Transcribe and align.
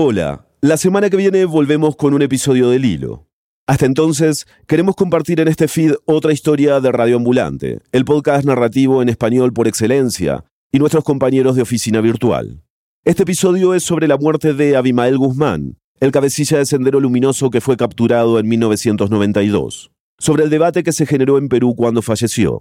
Hola, 0.00 0.46
la 0.60 0.76
semana 0.76 1.10
que 1.10 1.16
viene 1.16 1.44
volvemos 1.44 1.96
con 1.96 2.14
un 2.14 2.22
episodio 2.22 2.70
del 2.70 2.84
Hilo. 2.84 3.26
Hasta 3.66 3.84
entonces, 3.84 4.46
queremos 4.68 4.94
compartir 4.94 5.40
en 5.40 5.48
este 5.48 5.66
feed 5.66 5.94
otra 6.04 6.32
historia 6.32 6.78
de 6.78 6.92
Radio 6.92 7.16
Ambulante, 7.16 7.80
el 7.90 8.04
podcast 8.04 8.44
narrativo 8.44 9.02
en 9.02 9.08
español 9.08 9.52
por 9.52 9.66
excelencia, 9.66 10.44
y 10.70 10.78
nuestros 10.78 11.02
compañeros 11.02 11.56
de 11.56 11.62
oficina 11.62 12.00
virtual. 12.00 12.62
Este 13.04 13.24
episodio 13.24 13.74
es 13.74 13.82
sobre 13.82 14.06
la 14.06 14.16
muerte 14.16 14.54
de 14.54 14.76
Abimael 14.76 15.18
Guzmán, 15.18 15.78
el 15.98 16.12
cabecilla 16.12 16.58
de 16.58 16.66
Sendero 16.66 17.00
Luminoso 17.00 17.50
que 17.50 17.60
fue 17.60 17.76
capturado 17.76 18.38
en 18.38 18.46
1992, 18.46 19.90
sobre 20.16 20.44
el 20.44 20.50
debate 20.50 20.84
que 20.84 20.92
se 20.92 21.06
generó 21.06 21.38
en 21.38 21.48
Perú 21.48 21.74
cuando 21.74 22.02
falleció. 22.02 22.60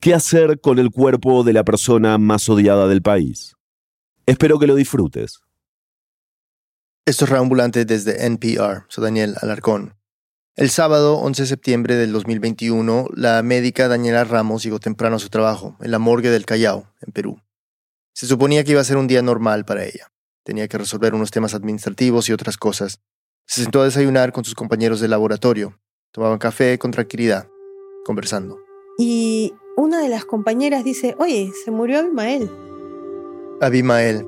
¿Qué 0.00 0.14
hacer 0.14 0.60
con 0.60 0.78
el 0.78 0.92
cuerpo 0.92 1.42
de 1.42 1.54
la 1.54 1.64
persona 1.64 2.18
más 2.18 2.48
odiada 2.48 2.86
del 2.86 3.02
país? 3.02 3.56
Espero 4.26 4.60
que 4.60 4.68
lo 4.68 4.76
disfrutes. 4.76 5.40
Esto 7.08 7.24
es 7.24 7.30
Reambulante 7.30 7.86
desde 7.86 8.26
NPR. 8.26 8.84
Soy 8.88 9.02
Daniel 9.02 9.34
Alarcón. 9.40 9.94
El 10.56 10.68
sábado 10.68 11.16
11 11.16 11.44
de 11.44 11.48
septiembre 11.48 11.94
del 11.94 12.12
2021, 12.12 13.08
la 13.14 13.42
médica 13.42 13.88
Daniela 13.88 14.24
Ramos 14.24 14.62
llegó 14.62 14.78
temprano 14.78 15.16
a 15.16 15.18
su 15.18 15.30
trabajo, 15.30 15.74
en 15.80 15.90
la 15.90 15.98
morgue 15.98 16.28
del 16.28 16.44
Callao, 16.44 16.92
en 17.00 17.14
Perú. 17.14 17.40
Se 18.12 18.26
suponía 18.26 18.62
que 18.62 18.72
iba 18.72 18.82
a 18.82 18.84
ser 18.84 18.98
un 18.98 19.06
día 19.06 19.22
normal 19.22 19.64
para 19.64 19.86
ella. 19.86 20.12
Tenía 20.44 20.68
que 20.68 20.76
resolver 20.76 21.14
unos 21.14 21.30
temas 21.30 21.54
administrativos 21.54 22.28
y 22.28 22.34
otras 22.34 22.58
cosas. 22.58 23.00
Se 23.46 23.62
sentó 23.62 23.80
a 23.80 23.86
desayunar 23.86 24.34
con 24.34 24.44
sus 24.44 24.54
compañeros 24.54 25.00
de 25.00 25.08
laboratorio. 25.08 25.80
Tomaban 26.12 26.36
café 26.36 26.78
con 26.78 26.90
tranquilidad, 26.90 27.48
conversando. 28.04 28.58
Y 28.98 29.54
una 29.78 30.02
de 30.02 30.10
las 30.10 30.26
compañeras 30.26 30.84
dice, 30.84 31.16
oye, 31.18 31.52
se 31.64 31.70
murió 31.70 32.00
Abimael. 32.00 32.50
Abimael, 33.62 34.26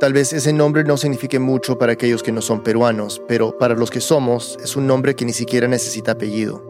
Tal 0.00 0.12
vez 0.12 0.32
ese 0.32 0.52
nombre 0.52 0.84
no 0.84 0.96
signifique 0.96 1.40
mucho 1.40 1.76
para 1.76 1.94
aquellos 1.94 2.22
que 2.22 2.30
no 2.30 2.40
son 2.40 2.62
peruanos, 2.62 3.20
pero 3.26 3.58
para 3.58 3.74
los 3.74 3.90
que 3.90 4.00
somos 4.00 4.56
es 4.62 4.76
un 4.76 4.86
nombre 4.86 5.16
que 5.16 5.24
ni 5.24 5.32
siquiera 5.32 5.66
necesita 5.66 6.12
apellido. 6.12 6.62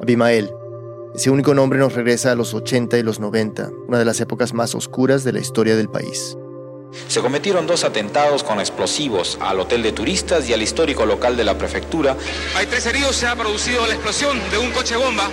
Abimael. 0.00 0.54
Ese 1.14 1.28
único 1.28 1.52
nombre 1.52 1.78
nos 1.78 1.92
regresa 1.92 2.32
a 2.32 2.34
los 2.34 2.54
80 2.54 2.96
y 2.96 3.02
los 3.02 3.20
90, 3.20 3.70
una 3.88 3.98
de 3.98 4.06
las 4.06 4.18
épocas 4.20 4.54
más 4.54 4.74
oscuras 4.74 5.22
de 5.22 5.34
la 5.34 5.40
historia 5.40 5.76
del 5.76 5.90
país. 5.90 6.38
Se 7.08 7.20
cometieron 7.20 7.66
dos 7.66 7.84
atentados 7.84 8.42
con 8.42 8.58
explosivos 8.58 9.36
al 9.42 9.60
hotel 9.60 9.82
de 9.82 9.92
turistas 9.92 10.48
y 10.48 10.54
al 10.54 10.62
histórico 10.62 11.04
local 11.04 11.36
de 11.36 11.44
la 11.44 11.58
prefectura. 11.58 12.16
Hay 12.56 12.64
tres 12.64 12.86
heridos, 12.86 13.16
se 13.16 13.26
ha 13.26 13.36
producido 13.36 13.86
la 13.86 13.92
explosión 13.92 14.38
de 14.50 14.56
un 14.56 14.70
coche 14.70 14.96
bomba. 14.96 15.28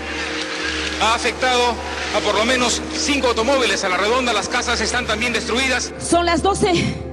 Ha 1.01 1.15
afectado 1.15 1.69
a 2.17 2.19
por 2.19 2.35
lo 2.35 2.43
menos 2.43 2.81
cinco 2.93 3.27
automóviles 3.27 3.85
a 3.85 3.89
la 3.89 3.95
redonda, 3.95 4.33
las 4.33 4.49
casas 4.49 4.81
están 4.81 5.07
también 5.07 5.31
destruidas. 5.31 5.93
Son 6.01 6.25
las 6.25 6.43
12 6.43 7.08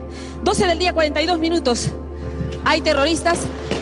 12 0.47 0.65
del 0.65 0.79
día, 0.79 0.93
42 0.93 1.41
minutos. 1.41 1.91
Hay 2.65 2.81
terroristas 2.81 3.41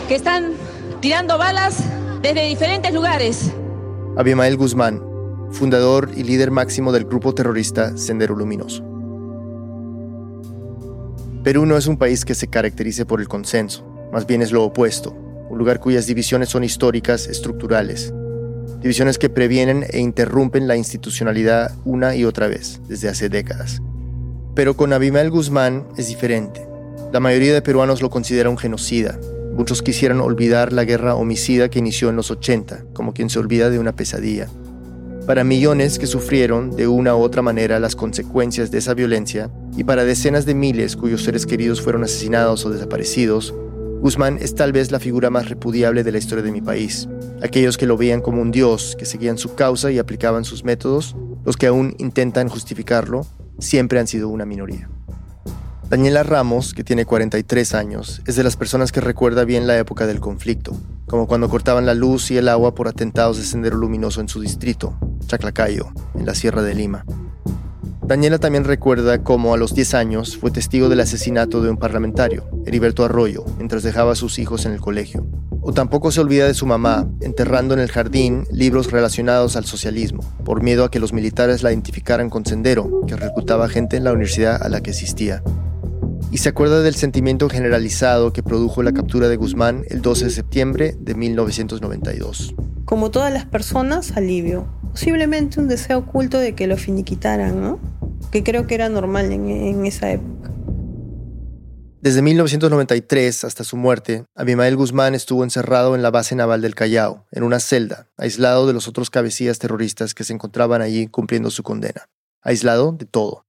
que 0.08 0.14
están 0.14 0.54
tirando 1.00 1.36
balas 1.36 1.84
desde 2.22 2.48
diferentes 2.48 2.90
lugares. 2.90 3.52
Abimael 4.16 4.56
Guzmán, 4.56 5.02
fundador 5.50 6.08
y 6.16 6.22
líder 6.22 6.50
máximo 6.50 6.90
del 6.90 7.04
grupo 7.04 7.34
terrorista 7.34 7.98
Sendero 7.98 8.34
Luminoso. 8.34 8.82
Perú 11.42 11.66
no 11.66 11.76
es 11.76 11.86
un 11.86 11.98
país 11.98 12.24
que 12.24 12.34
se 12.34 12.48
caracterice 12.48 13.04
por 13.04 13.20
el 13.20 13.28
consenso, 13.28 13.86
más 14.10 14.26
bien 14.26 14.40
es 14.40 14.50
lo 14.50 14.64
opuesto, 14.64 15.10
un 15.50 15.58
lugar 15.58 15.80
cuyas 15.80 16.06
divisiones 16.06 16.48
son 16.48 16.64
históricas, 16.64 17.26
estructurales, 17.26 18.10
divisiones 18.80 19.18
que 19.18 19.28
previenen 19.28 19.84
e 19.90 19.98
interrumpen 19.98 20.66
la 20.66 20.76
institucionalidad 20.76 21.72
una 21.84 22.16
y 22.16 22.24
otra 22.24 22.48
vez, 22.48 22.80
desde 22.88 23.10
hace 23.10 23.28
décadas. 23.28 23.82
Pero 24.54 24.76
con 24.76 24.92
Abimael 24.92 25.30
Guzmán 25.30 25.86
es 25.96 26.08
diferente. 26.08 26.66
La 27.12 27.20
mayoría 27.20 27.52
de 27.52 27.62
peruanos 27.62 28.02
lo 28.02 28.10
considera 28.10 28.50
un 28.50 28.58
genocida. 28.58 29.18
Muchos 29.56 29.82
quisieran 29.82 30.20
olvidar 30.20 30.72
la 30.72 30.84
guerra 30.84 31.14
homicida 31.14 31.68
que 31.68 31.78
inició 31.78 32.08
en 32.08 32.16
los 32.16 32.30
80, 32.30 32.84
como 32.92 33.12
quien 33.14 33.30
se 33.30 33.38
olvida 33.38 33.70
de 33.70 33.78
una 33.78 33.94
pesadilla. 33.94 34.48
Para 35.26 35.42
millones 35.42 35.98
que 35.98 36.06
sufrieron 36.06 36.76
de 36.76 36.86
una 36.86 37.16
u 37.16 37.20
otra 37.20 37.40
manera 37.40 37.80
las 37.80 37.96
consecuencias 37.96 38.70
de 38.70 38.78
esa 38.78 38.94
violencia, 38.94 39.50
y 39.76 39.84
para 39.84 40.04
decenas 40.04 40.44
de 40.44 40.54
miles 40.54 40.96
cuyos 40.96 41.22
seres 41.22 41.46
queridos 41.46 41.80
fueron 41.80 42.04
asesinados 42.04 42.64
o 42.64 42.70
desaparecidos, 42.70 43.54
Guzmán 44.00 44.38
es 44.40 44.54
tal 44.54 44.72
vez 44.72 44.90
la 44.90 45.00
figura 45.00 45.30
más 45.30 45.48
repudiable 45.48 46.04
de 46.04 46.12
la 46.12 46.18
historia 46.18 46.44
de 46.44 46.52
mi 46.52 46.60
país. 46.60 47.08
Aquellos 47.42 47.78
que 47.78 47.86
lo 47.86 47.96
veían 47.96 48.20
como 48.20 48.42
un 48.42 48.50
dios, 48.50 48.96
que 48.98 49.06
seguían 49.06 49.38
su 49.38 49.54
causa 49.54 49.90
y 49.90 49.98
aplicaban 49.98 50.44
sus 50.44 50.62
métodos, 50.62 51.16
los 51.44 51.56
que 51.56 51.68
aún 51.68 51.94
intentan 51.98 52.48
justificarlo, 52.48 53.26
siempre 53.58 53.98
han 53.98 54.06
sido 54.06 54.28
una 54.28 54.44
minoría. 54.44 54.88
Daniela 55.88 56.22
Ramos, 56.22 56.72
que 56.72 56.82
tiene 56.82 57.04
43 57.04 57.74
años, 57.74 58.22
es 58.26 58.36
de 58.36 58.42
las 58.42 58.56
personas 58.56 58.90
que 58.90 59.00
recuerda 59.00 59.44
bien 59.44 59.66
la 59.66 59.78
época 59.78 60.06
del 60.06 60.18
conflicto, 60.18 60.74
como 61.06 61.26
cuando 61.26 61.48
cortaban 61.48 61.86
la 61.86 61.94
luz 61.94 62.30
y 62.30 62.38
el 62.38 62.48
agua 62.48 62.74
por 62.74 62.88
atentados 62.88 63.36
de 63.36 63.44
sendero 63.44 63.76
luminoso 63.76 64.20
en 64.20 64.28
su 64.28 64.40
distrito, 64.40 64.98
Chaclacayo, 65.26 65.92
en 66.14 66.26
la 66.26 66.34
Sierra 66.34 66.62
de 66.62 66.74
Lima. 66.74 67.04
Daniela 68.02 68.38
también 68.38 68.64
recuerda 68.64 69.22
cómo 69.22 69.54
a 69.54 69.56
los 69.56 69.74
10 69.74 69.94
años 69.94 70.36
fue 70.36 70.50
testigo 70.50 70.88
del 70.88 71.00
asesinato 71.00 71.62
de 71.62 71.70
un 71.70 71.76
parlamentario, 71.76 72.44
Heriberto 72.66 73.04
Arroyo, 73.04 73.44
mientras 73.56 73.82
dejaba 73.82 74.12
a 74.12 74.16
sus 74.16 74.38
hijos 74.38 74.66
en 74.66 74.72
el 74.72 74.80
colegio. 74.80 75.26
O 75.66 75.72
tampoco 75.72 76.12
se 76.12 76.20
olvida 76.20 76.46
de 76.46 76.52
su 76.52 76.66
mamá, 76.66 77.08
enterrando 77.22 77.72
en 77.72 77.80
el 77.80 77.90
jardín 77.90 78.46
libros 78.50 78.92
relacionados 78.92 79.56
al 79.56 79.64
socialismo, 79.64 80.20
por 80.44 80.62
miedo 80.62 80.84
a 80.84 80.90
que 80.90 81.00
los 81.00 81.14
militares 81.14 81.62
la 81.62 81.72
identificaran 81.72 82.28
con 82.28 82.44
Sendero, 82.44 83.00
que 83.06 83.16
reclutaba 83.16 83.70
gente 83.70 83.96
en 83.96 84.04
la 84.04 84.12
universidad 84.12 84.62
a 84.62 84.68
la 84.68 84.82
que 84.82 84.90
asistía. 84.90 85.42
Y 86.30 86.38
se 86.38 86.50
acuerda 86.50 86.82
del 86.82 86.94
sentimiento 86.96 87.48
generalizado 87.48 88.30
que 88.34 88.42
produjo 88.42 88.82
la 88.82 88.92
captura 88.92 89.28
de 89.28 89.36
Guzmán 89.36 89.84
el 89.88 90.02
12 90.02 90.26
de 90.26 90.30
septiembre 90.32 90.96
de 91.00 91.14
1992. 91.14 92.54
Como 92.84 93.10
todas 93.10 93.32
las 93.32 93.46
personas, 93.46 94.18
alivio. 94.18 94.66
Posiblemente 94.90 95.60
un 95.60 95.68
deseo 95.68 96.00
oculto 96.00 96.38
de 96.38 96.54
que 96.54 96.66
lo 96.66 96.76
finiquitaran, 96.76 97.62
¿no? 97.62 97.80
Que 98.30 98.42
creo 98.42 98.66
que 98.66 98.74
era 98.74 98.90
normal 98.90 99.32
en, 99.32 99.48
en 99.48 99.86
esa 99.86 100.10
época. 100.10 100.33
Desde 102.04 102.20
1993 102.20 103.44
hasta 103.44 103.64
su 103.64 103.78
muerte, 103.78 104.26
Abimael 104.34 104.76
Guzmán 104.76 105.14
estuvo 105.14 105.42
encerrado 105.42 105.94
en 105.94 106.02
la 106.02 106.10
base 106.10 106.34
naval 106.34 106.60
del 106.60 106.74
Callao, 106.74 107.26
en 107.32 107.44
una 107.44 107.60
celda, 107.60 108.10
aislado 108.18 108.66
de 108.66 108.74
los 108.74 108.88
otros 108.88 109.08
cabecillas 109.08 109.58
terroristas 109.58 110.12
que 110.12 110.22
se 110.22 110.34
encontraban 110.34 110.82
allí 110.82 111.06
cumpliendo 111.06 111.50
su 111.50 111.62
condena, 111.62 112.10
aislado 112.42 112.92
de 112.92 113.06
todo. 113.06 113.46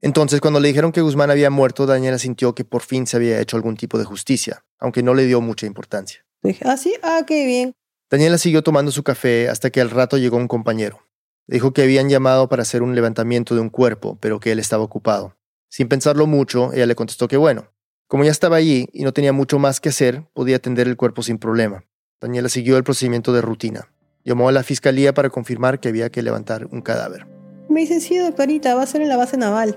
Entonces, 0.00 0.40
cuando 0.40 0.60
le 0.60 0.68
dijeron 0.68 0.92
que 0.92 1.02
Guzmán 1.02 1.30
había 1.30 1.50
muerto, 1.50 1.84
Daniela 1.84 2.16
sintió 2.16 2.54
que 2.54 2.64
por 2.64 2.80
fin 2.80 3.06
se 3.06 3.18
había 3.18 3.38
hecho 3.38 3.58
algún 3.58 3.76
tipo 3.76 3.98
de 3.98 4.04
justicia, 4.06 4.64
aunque 4.78 5.02
no 5.02 5.12
le 5.12 5.26
dio 5.26 5.42
mucha 5.42 5.66
importancia. 5.66 6.24
Dije, 6.42 6.64
ah, 6.66 6.78
sí, 6.78 6.94
ah, 7.02 7.24
qué 7.26 7.44
bien. 7.44 7.74
Daniela 8.10 8.38
siguió 8.38 8.62
tomando 8.62 8.92
su 8.92 9.02
café 9.02 9.50
hasta 9.50 9.68
que 9.68 9.82
al 9.82 9.90
rato 9.90 10.16
llegó 10.16 10.38
un 10.38 10.48
compañero. 10.48 11.06
Dijo 11.46 11.74
que 11.74 11.82
habían 11.82 12.08
llamado 12.08 12.48
para 12.48 12.62
hacer 12.62 12.82
un 12.82 12.94
levantamiento 12.94 13.54
de 13.54 13.60
un 13.60 13.68
cuerpo, 13.68 14.16
pero 14.22 14.40
que 14.40 14.52
él 14.52 14.58
estaba 14.58 14.82
ocupado. 14.82 15.36
Sin 15.74 15.88
pensarlo 15.88 16.28
mucho, 16.28 16.72
ella 16.72 16.86
le 16.86 16.94
contestó 16.94 17.26
que 17.26 17.36
bueno, 17.36 17.72
como 18.06 18.22
ya 18.22 18.30
estaba 18.30 18.54
allí 18.54 18.86
y 18.92 19.02
no 19.02 19.12
tenía 19.12 19.32
mucho 19.32 19.58
más 19.58 19.80
que 19.80 19.88
hacer, 19.88 20.22
podía 20.32 20.54
atender 20.54 20.86
el 20.86 20.96
cuerpo 20.96 21.24
sin 21.24 21.36
problema. 21.36 21.82
Daniela 22.20 22.48
siguió 22.48 22.76
el 22.76 22.84
procedimiento 22.84 23.32
de 23.32 23.40
rutina. 23.40 23.88
Llamó 24.22 24.48
a 24.48 24.52
la 24.52 24.62
fiscalía 24.62 25.14
para 25.14 25.30
confirmar 25.30 25.80
que 25.80 25.88
había 25.88 26.10
que 26.10 26.22
levantar 26.22 26.66
un 26.66 26.80
cadáver. 26.80 27.26
Me 27.68 27.80
dicen, 27.80 28.00
sí, 28.00 28.16
doctorita, 28.16 28.76
va 28.76 28.84
a 28.84 28.86
ser 28.86 29.02
en 29.02 29.08
la 29.08 29.16
base 29.16 29.36
naval. 29.36 29.76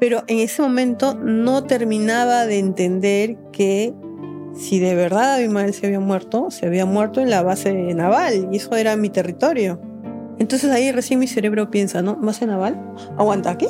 Pero 0.00 0.24
en 0.26 0.40
ese 0.40 0.62
momento 0.62 1.14
no 1.14 1.62
terminaba 1.62 2.44
de 2.46 2.58
entender 2.58 3.36
que 3.52 3.94
si 4.52 4.80
de 4.80 4.96
verdad 4.96 5.34
Abimael 5.34 5.72
se 5.74 5.86
había 5.86 6.00
muerto, 6.00 6.50
se 6.50 6.66
había 6.66 6.86
muerto 6.86 7.20
en 7.20 7.30
la 7.30 7.44
base 7.44 7.72
naval 7.94 8.48
y 8.50 8.56
eso 8.56 8.74
era 8.74 8.96
mi 8.96 9.10
territorio. 9.10 9.80
Entonces 10.40 10.72
ahí 10.72 10.90
recién 10.90 11.20
mi 11.20 11.28
cerebro 11.28 11.70
piensa, 11.70 12.02
¿no? 12.02 12.16
¿Base 12.16 12.48
naval? 12.48 12.82
¿Aguanta 13.16 13.56
qué? 13.56 13.68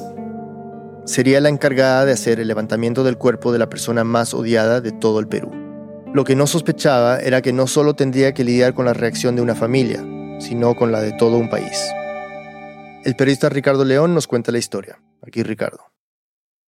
Sería 1.05 1.41
la 1.41 1.49
encargada 1.49 2.05
de 2.05 2.13
hacer 2.13 2.41
el 2.41 2.49
levantamiento 2.49 3.05
del 3.05 3.19
cuerpo 3.19 3.53
de 3.53 3.59
la 3.59 3.69
persona 3.69 4.05
más 4.05 4.35
odiada 4.35 4.81
de 4.81 4.93
todo 4.93 5.21
el 5.21 5.29
Perú. 5.29 5.51
Lo 6.13 6.25
que 6.25 6.35
no 6.35 6.47
sospechaba 6.47 7.21
era 7.21 7.41
que 7.43 7.53
no 7.53 7.67
solo 7.67 7.95
tendría 7.95 8.35
que 8.35 8.45
lidiar 8.45 8.75
con 8.75 8.85
la 8.85 8.95
reacción 8.95 9.37
de 9.37 9.43
una 9.43 9.55
familia, 9.55 10.05
sino 10.41 10.75
con 10.75 10.91
la 10.91 11.01
de 11.01 11.13
todo 11.13 11.37
un 11.37 11.49
país. 11.49 11.91
El 13.05 13.17
periodista 13.17 13.49
Ricardo 13.49 13.85
León 13.85 14.15
nos 14.15 14.27
cuenta 14.27 14.53
la 14.53 14.59
historia. 14.59 15.01
Aquí 15.23 15.43
Ricardo. 15.43 15.93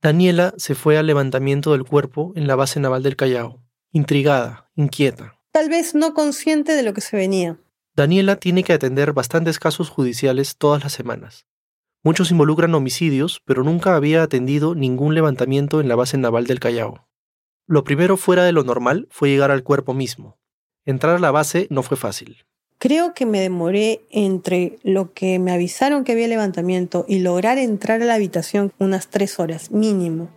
Daniela 0.00 0.54
se 0.56 0.74
fue 0.74 0.98
al 0.98 1.06
levantamiento 1.06 1.72
del 1.72 1.84
cuerpo 1.84 2.32
en 2.36 2.46
la 2.46 2.56
base 2.56 2.80
naval 2.80 3.02
del 3.02 3.16
Callao, 3.16 3.62
intrigada, 3.92 4.70
inquieta. 4.74 5.38
Tal 5.52 5.68
vez 5.68 5.94
no 5.94 6.14
consciente 6.14 6.72
de 6.72 6.82
lo 6.82 6.94
que 6.94 7.00
se 7.00 7.16
venía. 7.16 7.58
Daniela 7.94 8.36
tiene 8.36 8.64
que 8.64 8.72
atender 8.72 9.12
bastantes 9.12 9.58
casos 9.58 9.90
judiciales 9.90 10.56
todas 10.56 10.82
las 10.82 10.92
semanas. 10.92 11.46
Muchos 12.04 12.32
involucran 12.32 12.74
homicidios, 12.74 13.40
pero 13.44 13.62
nunca 13.62 13.94
había 13.94 14.24
atendido 14.24 14.74
ningún 14.74 15.14
levantamiento 15.14 15.80
en 15.80 15.88
la 15.88 15.94
base 15.94 16.18
naval 16.18 16.46
del 16.46 16.58
Callao. 16.58 17.06
Lo 17.68 17.84
primero 17.84 18.16
fuera 18.16 18.42
de 18.42 18.50
lo 18.50 18.64
normal 18.64 19.06
fue 19.10 19.30
llegar 19.30 19.52
al 19.52 19.62
cuerpo 19.62 19.94
mismo. 19.94 20.36
Entrar 20.84 21.14
a 21.14 21.20
la 21.20 21.30
base 21.30 21.68
no 21.70 21.84
fue 21.84 21.96
fácil. 21.96 22.38
Creo 22.78 23.14
que 23.14 23.24
me 23.24 23.38
demoré 23.38 24.00
entre 24.10 24.80
lo 24.82 25.12
que 25.12 25.38
me 25.38 25.52
avisaron 25.52 26.02
que 26.02 26.10
había 26.10 26.26
levantamiento 26.26 27.04
y 27.06 27.20
lograr 27.20 27.58
entrar 27.58 28.02
a 28.02 28.04
la 28.04 28.14
habitación 28.14 28.72
unas 28.80 29.08
tres 29.08 29.38
horas 29.38 29.70
mínimo. 29.70 30.28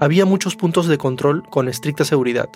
Había 0.00 0.24
muchos 0.24 0.56
puntos 0.56 0.86
de 0.86 0.96
control 0.96 1.42
con 1.50 1.68
estricta 1.68 2.06
seguridad. 2.06 2.48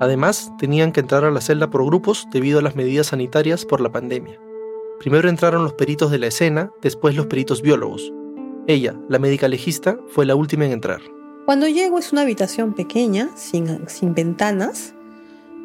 Además, 0.00 0.52
tenían 0.58 0.92
que 0.92 1.00
entrar 1.00 1.24
a 1.24 1.30
la 1.30 1.40
celda 1.40 1.70
por 1.70 1.86
grupos 1.86 2.28
debido 2.30 2.58
a 2.58 2.62
las 2.62 2.76
medidas 2.76 3.06
sanitarias 3.06 3.64
por 3.64 3.80
la 3.80 3.90
pandemia. 3.90 4.38
Primero 5.00 5.28
entraron 5.28 5.62
los 5.62 5.74
peritos 5.74 6.10
de 6.10 6.18
la 6.18 6.26
escena, 6.28 6.70
después 6.82 7.14
los 7.14 7.26
peritos 7.26 7.62
biólogos. 7.62 8.12
Ella, 8.66 8.94
la 9.08 9.18
médica 9.18 9.48
legista, 9.48 9.98
fue 10.08 10.26
la 10.26 10.34
última 10.34 10.64
en 10.64 10.72
entrar. 10.72 11.00
Cuando 11.44 11.68
llego 11.68 11.98
es 11.98 12.12
una 12.12 12.22
habitación 12.22 12.74
pequeña, 12.74 13.30
sin, 13.36 13.88
sin 13.88 14.14
ventanas, 14.14 14.94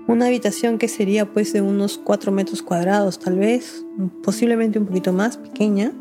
una 0.08 0.28
habitación 0.28 0.78
que 0.78 0.88
sería 0.88 1.26
pues 1.26 1.54
de 1.54 1.62
unos 1.62 1.98
4 1.98 2.32
metros 2.32 2.62
cuadrados 2.62 3.20
tal 3.20 3.40
vez, 3.40 3.86
posiblemente 4.24 4.78
un 4.78 4.86
poquito 4.86 5.14
más 5.14 5.38
pequeña, 5.38 5.92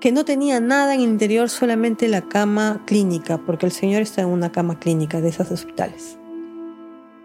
que 0.00 0.12
no 0.12 0.24
tenía 0.24 0.60
nada 0.60 0.94
en 0.94 1.00
el 1.00 1.08
interior, 1.08 1.50
solamente 1.50 2.08
la 2.08 2.22
cama 2.22 2.82
clínica, 2.86 3.38
porque 3.38 3.66
el 3.66 3.72
señor 3.72 4.02
está 4.02 4.22
en 4.22 4.28
una 4.28 4.50
cama 4.50 4.80
clínica 4.80 5.20
de 5.20 5.28
esas 5.28 5.52
hospitales. 5.52 6.18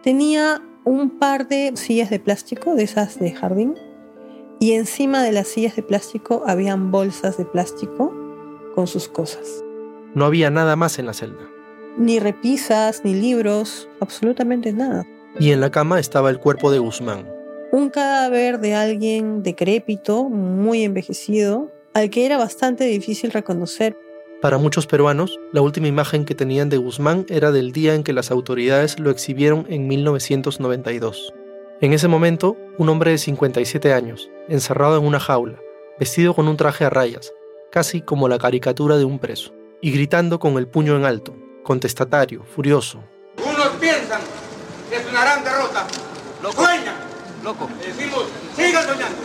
Tenía 0.04 0.62
un 0.84 1.10
par 1.18 1.48
de 1.48 1.72
sillas 1.76 2.10
de 2.10 2.20
plástico, 2.20 2.76
de 2.76 2.84
esas 2.84 3.18
de 3.18 3.32
jardín, 3.32 3.76
y 4.60 4.74
encima 4.74 5.24
de 5.24 5.32
las 5.32 5.48
sillas 5.48 5.76
de 5.76 5.84
plástico 5.84 6.44
habían 6.46 6.92
bolsas 6.92 7.38
de 7.38 7.46
plástico 7.46 8.14
con 8.74 8.88
sus 8.88 9.08
cosas. 9.08 9.64
No 10.14 10.26
había 10.26 10.50
nada 10.50 10.76
más 10.76 11.00
en 11.00 11.06
la 11.06 11.14
celda. 11.14 11.50
Ni 11.98 12.20
repisas, 12.20 13.02
ni 13.04 13.14
libros, 13.14 13.90
absolutamente 14.00 14.74
nada 14.74 15.06
y 15.40 15.52
en 15.52 15.62
la 15.62 15.72
cama 15.72 16.00
estaba 16.00 16.30
el 16.30 16.40
cuerpo 16.40 16.72
de 16.72 16.80
Guzmán. 16.80 17.28
Un 17.72 17.90
cadáver 17.90 18.60
de 18.60 18.74
alguien 18.74 19.44
decrépito, 19.44 20.30
muy 20.30 20.84
envejecido, 20.84 21.72
al 21.94 22.10
que 22.10 22.26
era 22.26 22.38
bastante 22.38 22.86
difícil 22.86 23.32
reconocer. 23.32 23.98
Para 24.42 24.58
muchos 24.58 24.88
peruanos, 24.88 25.40
la 25.52 25.62
última 25.62 25.88
imagen 25.88 26.26
que 26.26 26.36
tenían 26.36 26.70
de 26.70 26.78
Guzmán 26.78 27.26
era 27.30 27.52
del 27.52 27.72
día 27.72 27.96
en 27.96 28.04
que 28.04 28.14
las 28.14 28.32
autoridades 28.32 29.00
lo 29.00 29.10
exhibieron 29.10 29.66
en 29.70 29.88
1992. 29.88 31.34
En 31.82 31.94
ese 31.94 32.08
momento, 32.08 32.56
un 32.78 32.90
hombre 32.90 33.12
de 33.12 33.18
57 33.18 33.92
años, 33.92 34.30
encerrado 34.50 34.98
en 34.98 35.06
una 35.06 35.20
jaula, 35.20 35.60
vestido 36.00 36.34
con 36.34 36.48
un 36.48 36.58
traje 36.58 36.86
a 36.86 36.90
rayas, 36.90 37.34
casi 37.72 38.02
como 38.02 38.28
la 38.28 38.38
caricatura 38.38 38.98
de 38.98 39.06
un 39.06 39.20
preso, 39.20 39.54
y 39.82 39.92
gritando 39.92 40.40
con 40.40 40.58
el 40.58 40.68
puño 40.68 40.96
en 40.96 41.06
alto, 41.06 41.36
contestatario, 41.64 42.44
furioso. 42.44 43.04
Unos 43.44 43.70
piensan 43.80 44.22
es 44.92 45.12
una 45.12 45.22
gran 45.22 45.44
derrota. 45.44 45.88
Lo 46.42 46.52
Sueñan. 46.52 46.96
Loco. 47.44 47.70
decimos, 47.80 48.26
sigan 48.56 48.84
soñando. 48.86 49.18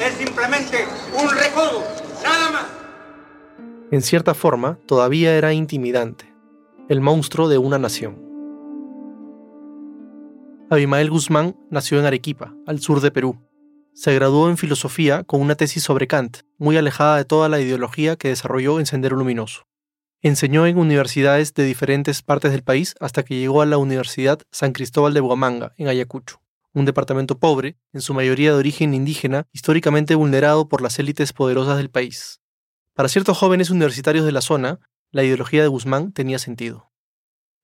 Es 0.00 0.14
simplemente 0.14 0.86
un 1.20 1.28
recodo, 1.30 1.82
nada 2.22 2.50
más. 2.50 2.66
En 3.90 4.02
cierta 4.02 4.34
forma, 4.34 4.78
todavía 4.86 5.36
era 5.36 5.52
intimidante. 5.52 6.32
El 6.88 7.00
monstruo 7.00 7.48
de 7.48 7.58
una 7.58 7.78
nación. 7.78 8.24
Abimael 10.70 11.10
Guzmán 11.10 11.56
nació 11.70 11.98
en 11.98 12.06
Arequipa, 12.06 12.54
al 12.66 12.80
sur 12.80 13.00
de 13.00 13.10
Perú. 13.10 13.38
Se 13.94 14.14
graduó 14.14 14.48
en 14.48 14.56
filosofía 14.56 15.24
con 15.24 15.40
una 15.40 15.54
tesis 15.54 15.82
sobre 15.82 16.06
Kant, 16.06 16.38
muy 16.56 16.76
alejada 16.76 17.16
de 17.16 17.24
toda 17.24 17.48
la 17.48 17.60
ideología 17.60 18.16
que 18.16 18.28
desarrolló 18.28 18.78
en 18.78 18.86
Sendero 18.86 19.16
Luminoso. 19.16 19.66
Enseñó 20.20 20.66
en 20.66 20.78
universidades 20.78 21.54
de 21.54 21.64
diferentes 21.64 22.22
partes 22.22 22.52
del 22.52 22.62
país 22.62 22.94
hasta 23.00 23.24
que 23.24 23.38
llegó 23.38 23.62
a 23.62 23.66
la 23.66 23.78
Universidad 23.78 24.40
San 24.50 24.72
Cristóbal 24.72 25.14
de 25.14 25.20
Buamanga, 25.20 25.74
en 25.76 25.88
Ayacucho, 25.88 26.40
un 26.72 26.84
departamento 26.84 27.38
pobre, 27.38 27.76
en 27.92 28.00
su 28.00 28.14
mayoría 28.14 28.52
de 28.52 28.58
origen 28.58 28.94
indígena, 28.94 29.46
históricamente 29.52 30.14
vulnerado 30.14 30.68
por 30.68 30.82
las 30.82 30.98
élites 30.98 31.32
poderosas 31.32 31.76
del 31.76 31.90
país. 31.90 32.40
Para 32.94 33.08
ciertos 33.08 33.38
jóvenes 33.38 33.70
universitarios 33.70 34.24
de 34.24 34.32
la 34.32 34.40
zona, 34.40 34.80
la 35.10 35.22
ideología 35.22 35.62
de 35.62 35.68
Guzmán 35.68 36.12
tenía 36.12 36.38
sentido. 36.38 36.90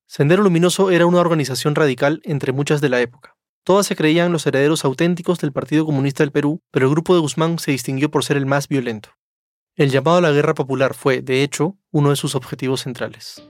Sendero 0.07 0.43
Luminoso 0.43 0.91
era 0.91 1.05
una 1.05 1.19
organización 1.19 1.75
radical 1.75 2.21
entre 2.23 2.51
muchas 2.51 2.79
de 2.79 2.89
la 2.89 3.01
época. 3.01 3.35
Todas 3.65 3.87
se 3.87 3.95
creían 3.95 4.31
los 4.31 4.45
herederos 4.45 4.85
auténticos 4.85 5.39
del 5.39 5.51
Partido 5.51 5.87
Comunista 5.87 6.21
del 6.21 6.31
Perú, 6.31 6.61
pero 6.69 6.85
el 6.85 6.91
grupo 6.91 7.15
de 7.15 7.21
Guzmán 7.21 7.57
se 7.57 7.71
distinguió 7.71 8.11
por 8.11 8.23
ser 8.23 8.37
el 8.37 8.45
más 8.45 8.67
violento. 8.67 9.09
El 9.75 9.89
llamado 9.89 10.17
a 10.17 10.21
la 10.21 10.31
guerra 10.31 10.53
popular 10.53 10.93
fue, 10.93 11.23
de 11.23 11.41
hecho, 11.41 11.75
uno 11.91 12.11
de 12.11 12.15
sus 12.15 12.35
objetivos 12.35 12.81
centrales. 12.81 13.43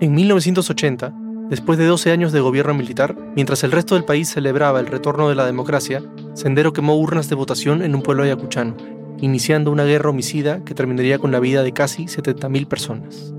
En 0.00 0.14
1980, 0.14 1.12
después 1.50 1.78
de 1.78 1.84
12 1.84 2.10
años 2.10 2.32
de 2.32 2.40
gobierno 2.40 2.72
militar, 2.72 3.14
mientras 3.36 3.62
el 3.64 3.70
resto 3.70 3.96
del 3.96 4.06
país 4.06 4.30
celebraba 4.30 4.80
el 4.80 4.86
retorno 4.86 5.28
de 5.28 5.34
la 5.34 5.44
democracia, 5.44 6.02
Sendero 6.32 6.72
quemó 6.72 6.96
urnas 6.96 7.28
de 7.28 7.34
votación 7.34 7.82
en 7.82 7.94
un 7.94 8.00
pueblo 8.00 8.22
ayacuchano, 8.22 8.78
iniciando 9.20 9.72
una 9.72 9.84
guerra 9.84 10.08
homicida 10.08 10.64
que 10.64 10.72
terminaría 10.72 11.18
con 11.18 11.32
la 11.32 11.38
vida 11.38 11.62
de 11.62 11.74
casi 11.74 12.06
70.000 12.06 12.66
personas. 12.66 13.34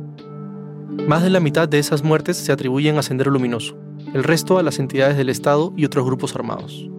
Más 1.07 1.23
de 1.23 1.31
la 1.31 1.39
mitad 1.39 1.67
de 1.67 1.79
esas 1.79 2.03
muertes 2.03 2.37
se 2.37 2.51
atribuyen 2.51 2.99
a 2.99 3.01
Sendero 3.01 3.31
Luminoso, 3.31 3.75
el 4.15 4.23
resto 4.23 4.57
a 4.57 4.63
las 4.63 4.79
entidades 4.79 5.17
del 5.17 5.27
Estado 5.27 5.73
y 5.75 5.83
otros 5.83 6.05
grupos 6.05 6.33
armados. 6.35 6.89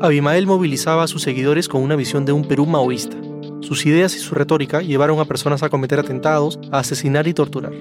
Abimael 0.00 0.46
movilizaba 0.46 1.02
a 1.02 1.06
sus 1.06 1.20
seguidores 1.20 1.68
con 1.68 1.82
una 1.82 1.96
visión 1.96 2.24
de 2.24 2.32
un 2.32 2.46
Perú 2.46 2.64
maoísta, 2.64 3.18
sus 3.60 3.84
ideas 3.84 4.16
y 4.16 4.20
su 4.20 4.34
retórica 4.34 4.80
llevaron 4.80 5.20
a 5.20 5.26
personas 5.26 5.62
a 5.62 5.68
cometer 5.68 6.00
atentados, 6.00 6.58
a 6.72 6.78
asesinar 6.78 7.28
y 7.28 7.34
torturar. 7.34 7.74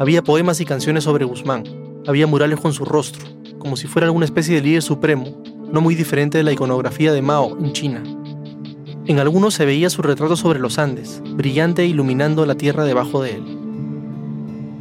Había 0.00 0.24
poemas 0.24 0.60
y 0.60 0.64
canciones 0.64 1.04
sobre 1.04 1.24
Guzmán, 1.24 1.62
había 2.04 2.26
murales 2.26 2.58
con 2.58 2.72
su 2.72 2.84
rostro, 2.84 3.24
como 3.60 3.76
si 3.76 3.86
fuera 3.86 4.08
alguna 4.08 4.24
especie 4.24 4.56
de 4.56 4.62
líder 4.62 4.82
supremo, 4.82 5.40
no 5.70 5.80
muy 5.80 5.94
diferente 5.94 6.38
de 6.38 6.44
la 6.44 6.52
iconografía 6.52 7.12
de 7.12 7.22
Mao 7.22 7.56
en 7.56 7.72
China. 7.72 8.02
En 9.06 9.20
algunos 9.20 9.54
se 9.54 9.64
veía 9.64 9.90
su 9.90 10.02
retrato 10.02 10.34
sobre 10.34 10.58
los 10.58 10.80
Andes, 10.80 11.22
brillante 11.36 11.82
e 11.82 11.86
iluminando 11.86 12.46
la 12.46 12.56
tierra 12.56 12.84
debajo 12.84 13.22
de 13.22 13.36
él. 13.36 13.44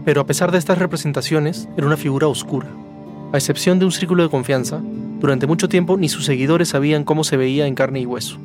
Pero 0.06 0.21
a 0.21 0.25
pesar 0.25 0.51
de 0.51 0.57
estas 0.57 0.79
representaciones, 0.79 1.69
era 1.77 1.85
una 1.85 1.97
figura 1.97 2.25
oscura. 2.27 2.81
A 3.33 3.38
excepción 3.38 3.80
de 3.80 3.86
un 3.86 3.94
círculo 3.94 4.24
de 4.24 4.30
confianza, 4.30 4.81
durante 5.22 5.48
mucho 5.48 5.69
tiempo 5.69 5.95
ni 5.95 6.10
sus 6.10 6.25
seguidores 6.25 6.69
sabían 6.69 7.06
cómo 7.06 7.24
se 7.24 7.38
veía 7.38 7.66
en 7.66 7.75
carne 7.75 8.01
y 8.01 8.06
hueso. 8.06 8.38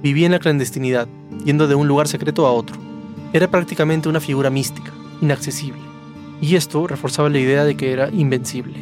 Vivía 0.00 0.26
en 0.26 0.32
la 0.32 0.38
clandestinidad, 0.38 1.08
yendo 1.44 1.66
de 1.66 1.74
un 1.74 1.88
lugar 1.88 2.06
secreto 2.06 2.46
a 2.46 2.52
otro. 2.52 2.76
Era 3.32 3.50
prácticamente 3.50 4.08
una 4.08 4.20
figura 4.20 4.48
mística, 4.48 4.92
inaccesible, 5.20 5.80
y 6.40 6.54
esto 6.54 6.86
reforzaba 6.86 7.30
la 7.30 7.40
idea 7.40 7.64
de 7.64 7.76
que 7.76 7.92
era 7.92 8.08
invencible. 8.10 8.78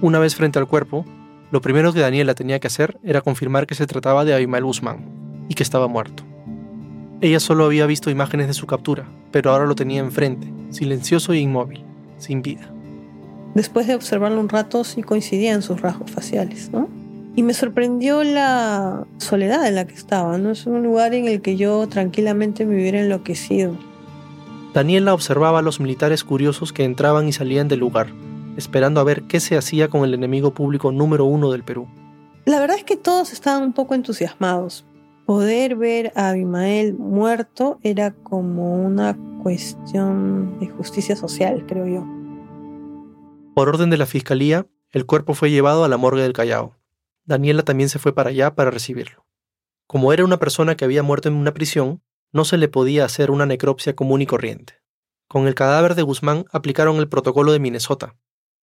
Una 0.00 0.18
vez 0.18 0.34
frente 0.34 0.58
al 0.58 0.68
cuerpo, 0.68 1.04
lo 1.50 1.60
primero 1.60 1.92
que 1.92 2.00
Daniela 2.00 2.34
tenía 2.34 2.60
que 2.60 2.68
hacer 2.68 2.98
era 3.04 3.20
confirmar 3.20 3.66
que 3.66 3.74
se 3.74 3.86
trataba 3.86 4.24
de 4.24 4.32
Abimael 4.32 4.64
Guzmán 4.64 5.04
y 5.50 5.54
que 5.54 5.62
estaba 5.62 5.86
muerto. 5.86 6.22
Ella 7.20 7.40
solo 7.40 7.66
había 7.66 7.84
visto 7.84 8.08
imágenes 8.08 8.46
de 8.46 8.54
su 8.54 8.66
captura, 8.66 9.06
pero 9.32 9.50
ahora 9.50 9.66
lo 9.66 9.74
tenía 9.74 10.00
enfrente, 10.00 10.50
silencioso 10.70 11.34
e 11.34 11.40
inmóvil, 11.40 11.84
sin 12.16 12.40
vida. 12.40 12.72
Después 13.58 13.88
de 13.88 13.96
observarlo 13.96 14.38
un 14.38 14.48
rato, 14.48 14.84
sí 14.84 15.02
coincidían 15.02 15.62
sus 15.62 15.80
rasgos 15.80 16.12
faciales, 16.12 16.70
¿no? 16.70 16.88
Y 17.34 17.42
me 17.42 17.54
sorprendió 17.54 18.22
la 18.22 19.04
soledad 19.16 19.66
en 19.66 19.74
la 19.74 19.84
que 19.84 19.94
estaba, 19.94 20.38
¿no? 20.38 20.52
Es 20.52 20.64
un 20.66 20.84
lugar 20.84 21.12
en 21.12 21.26
el 21.26 21.42
que 21.42 21.56
yo 21.56 21.84
tranquilamente 21.88 22.64
me 22.64 22.76
hubiera 22.76 23.00
enloquecido. 23.00 23.72
Daniela 24.74 25.12
observaba 25.12 25.58
a 25.58 25.62
los 25.62 25.80
militares 25.80 26.22
curiosos 26.22 26.72
que 26.72 26.84
entraban 26.84 27.26
y 27.26 27.32
salían 27.32 27.66
del 27.66 27.80
lugar, 27.80 28.06
esperando 28.56 29.00
a 29.00 29.04
ver 29.04 29.24
qué 29.24 29.40
se 29.40 29.56
hacía 29.56 29.88
con 29.88 30.04
el 30.04 30.14
enemigo 30.14 30.54
público 30.54 30.92
número 30.92 31.24
uno 31.24 31.50
del 31.50 31.64
Perú. 31.64 31.88
La 32.44 32.60
verdad 32.60 32.76
es 32.76 32.84
que 32.84 32.96
todos 32.96 33.32
estaban 33.32 33.64
un 33.64 33.72
poco 33.72 33.96
entusiasmados. 33.96 34.86
Poder 35.26 35.74
ver 35.74 36.12
a 36.14 36.28
Abimael 36.28 36.94
muerto 36.94 37.80
era 37.82 38.12
como 38.12 38.74
una 38.74 39.18
cuestión 39.42 40.60
de 40.60 40.68
justicia 40.68 41.16
social, 41.16 41.64
creo 41.66 41.88
yo. 41.88 42.17
Por 43.58 43.70
orden 43.70 43.90
de 43.90 43.96
la 43.96 44.06
fiscalía, 44.06 44.68
el 44.92 45.04
cuerpo 45.04 45.34
fue 45.34 45.50
llevado 45.50 45.82
a 45.82 45.88
la 45.88 45.96
morgue 45.96 46.22
del 46.22 46.32
Callao. 46.32 46.76
Daniela 47.24 47.64
también 47.64 47.88
se 47.88 47.98
fue 47.98 48.14
para 48.14 48.30
allá 48.30 48.54
para 48.54 48.70
recibirlo. 48.70 49.26
Como 49.88 50.12
era 50.12 50.24
una 50.24 50.38
persona 50.38 50.76
que 50.76 50.84
había 50.84 51.02
muerto 51.02 51.28
en 51.28 51.34
una 51.34 51.52
prisión, 51.52 52.00
no 52.30 52.44
se 52.44 52.56
le 52.56 52.68
podía 52.68 53.04
hacer 53.04 53.32
una 53.32 53.46
necropsia 53.46 53.96
común 53.96 54.22
y 54.22 54.26
corriente. 54.26 54.74
Con 55.26 55.48
el 55.48 55.56
cadáver 55.56 55.96
de 55.96 56.02
Guzmán 56.02 56.44
aplicaron 56.52 56.98
el 56.98 57.08
protocolo 57.08 57.50
de 57.50 57.58
Minnesota, 57.58 58.14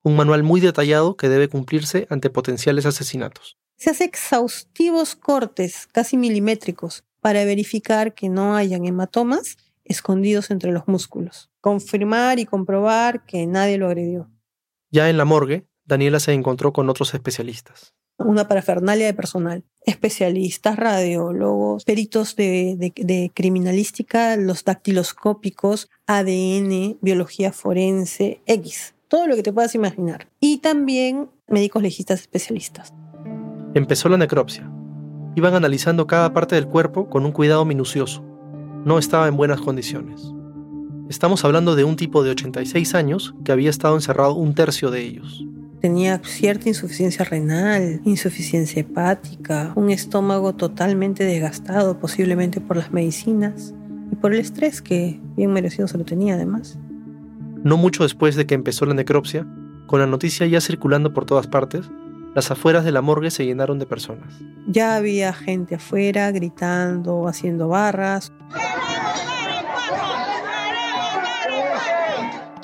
un 0.02 0.16
manual 0.16 0.44
muy 0.44 0.62
detallado 0.62 1.18
que 1.18 1.28
debe 1.28 1.50
cumplirse 1.50 2.08
ante 2.10 2.30
potenciales 2.30 2.86
asesinatos. 2.86 3.58
Se 3.76 3.90
hace 3.90 4.06
exhaustivos 4.06 5.18
cortes, 5.18 5.90
casi 5.92 6.16
milimétricos, 6.16 7.04
para 7.20 7.44
verificar 7.44 8.14
que 8.14 8.30
no 8.30 8.56
hayan 8.56 8.86
hematomas 8.86 9.58
escondidos 9.84 10.52
entre 10.52 10.72
los 10.72 10.88
músculos. 10.88 11.52
Confirmar 11.60 12.40
y 12.40 12.46
comprobar 12.46 13.26
que 13.26 13.46
nadie 13.46 13.78
lo 13.78 13.88
agredió. 13.88 14.30
Ya 14.96 15.10
en 15.10 15.18
la 15.18 15.26
morgue, 15.26 15.68
Daniela 15.84 16.22
se 16.22 16.32
encontró 16.32 16.72
con 16.72 16.90
otros 16.90 17.14
especialistas 17.14 17.94
una 18.18 18.48
parafernalia 18.48 19.08
de 19.08 19.14
personal, 19.14 19.66
especialistas, 19.86 20.78
radiólogos, 20.78 21.84
peritos 21.84 22.38
de, 22.38 23.32
criminalística, 23.34 24.38
los 24.38 24.64
dactiloscópicos, 24.64 25.90
ADN, 26.08 26.98
biología 27.02 27.52
forense, 27.52 28.42
X, 28.46 28.96
todo 29.10 29.28
lo 29.28 29.36
que 29.36 29.44
te 29.44 29.52
puedas 29.52 29.76
imaginar. 29.76 30.30
Y 30.40 30.60
también 30.60 31.30
médicos 31.50 31.84
legistas 31.84 32.22
especialistas. 32.22 32.94
Empezó 33.74 34.08
la 34.08 34.18
necropsia. 34.18 34.72
Iban 35.36 35.56
analizando 35.56 36.08
cada 36.08 36.32
parte 36.32 36.56
del 36.56 36.68
cuerpo 36.68 37.10
con 37.10 37.26
un 37.26 37.34
cuidado 37.34 37.66
minucioso. 37.66 38.24
No 38.86 38.98
estaba 38.98 39.28
en 39.28 39.36
buenas 39.36 39.60
condiciones. 39.60 40.32
Estamos 41.10 41.46
hablando 41.46 41.76
de 41.76 41.84
un 41.84 41.98
tipo 41.98 42.24
de 42.24 42.32
86 42.32 42.96
años 42.96 43.36
que 43.44 43.52
había 43.52 43.70
estado 43.70 43.94
encerrado 43.94 44.34
un 44.34 44.56
tercio 44.56 44.90
de 44.90 45.02
ellos. 45.02 45.46
Tenía 45.80 46.20
cierta 46.24 46.68
insuficiencia 46.68 47.24
renal, 47.24 48.02
insuficiencia 48.06 48.80
hepática, 48.80 49.72
un 49.76 49.92
estómago 49.92 50.54
totalmente 50.56 51.24
desgastado, 51.24 52.00
posiblemente 52.00 52.60
por 52.60 52.78
las 52.78 52.92
medicinas 52.92 53.76
y 54.12 54.16
por 54.16 54.34
el 54.34 54.40
estrés 54.40 54.82
que 54.82 55.20
bien 55.38 55.54
merecido 55.54 55.88
se 55.88 56.00
lo 56.00 56.06
tenía 56.06 56.34
además. 56.34 56.80
No 57.64 57.78
mucho 57.78 58.02
después 58.02 58.36
de 58.36 58.48
que 58.48 58.56
empezó 58.56 58.88
la 58.88 58.96
necropsia, 58.96 59.46
con 59.86 60.00
la 60.00 60.08
noticia 60.08 60.48
ya 60.48 60.60
circulando 60.60 61.14
por 61.14 61.26
todas 61.26 61.46
partes, 61.46 61.88
las 62.34 62.50
afueras 62.50 62.84
de 62.84 62.92
la 62.92 63.02
morgue 63.02 63.30
se 63.30 63.46
llenaron 63.46 63.78
de 63.78 63.86
personas. 63.86 64.34
Ya 64.68 64.96
había 64.96 65.34
gente 65.34 65.76
afuera 65.76 66.32
gritando, 66.32 67.28
haciendo 67.28 67.68
barras. 67.68 68.34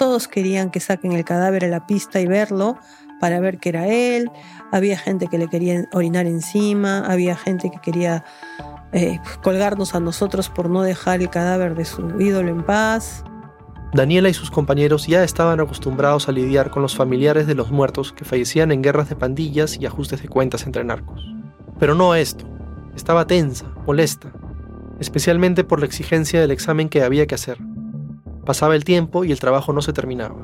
Todos 0.01 0.27
querían 0.27 0.71
que 0.71 0.79
saquen 0.79 1.11
el 1.11 1.23
cadáver 1.23 1.63
a 1.63 1.67
la 1.67 1.85
pista 1.85 2.19
y 2.19 2.25
verlo 2.25 2.75
para 3.19 3.39
ver 3.39 3.59
que 3.59 3.69
era 3.69 3.87
él. 3.87 4.31
Había 4.71 4.97
gente 4.97 5.27
que 5.27 5.37
le 5.37 5.47
quería 5.47 5.87
orinar 5.93 6.25
encima, 6.25 7.05
había 7.05 7.35
gente 7.35 7.69
que 7.69 7.77
quería 7.79 8.25
eh, 8.93 9.19
colgarnos 9.43 9.93
a 9.93 9.99
nosotros 9.99 10.49
por 10.49 10.71
no 10.71 10.81
dejar 10.81 11.21
el 11.21 11.29
cadáver 11.29 11.75
de 11.75 11.85
su 11.85 12.19
ídolo 12.19 12.49
en 12.49 12.63
paz. 12.63 13.23
Daniela 13.93 14.27
y 14.27 14.33
sus 14.33 14.49
compañeros 14.49 15.05
ya 15.05 15.23
estaban 15.23 15.59
acostumbrados 15.59 16.27
a 16.27 16.31
lidiar 16.31 16.71
con 16.71 16.81
los 16.81 16.95
familiares 16.95 17.45
de 17.45 17.53
los 17.53 17.69
muertos 17.69 18.11
que 18.11 18.25
fallecían 18.25 18.71
en 18.71 18.81
guerras 18.81 19.07
de 19.07 19.15
pandillas 19.15 19.77
y 19.79 19.85
ajustes 19.85 20.23
de 20.23 20.29
cuentas 20.29 20.65
entre 20.65 20.83
narcos. 20.83 21.23
Pero 21.77 21.93
no 21.93 22.11
a 22.11 22.19
esto. 22.19 22.49
Estaba 22.95 23.27
tensa, 23.27 23.67
molesta, 23.85 24.33
especialmente 24.99 25.63
por 25.63 25.79
la 25.79 25.85
exigencia 25.85 26.41
del 26.41 26.49
examen 26.49 26.89
que 26.89 27.03
había 27.03 27.27
que 27.27 27.35
hacer. 27.35 27.59
Pasaba 28.45 28.75
el 28.75 28.83
tiempo 28.83 29.23
y 29.23 29.31
el 29.31 29.39
trabajo 29.39 29.73
no 29.73 29.81
se 29.81 29.93
terminaba. 29.93 30.35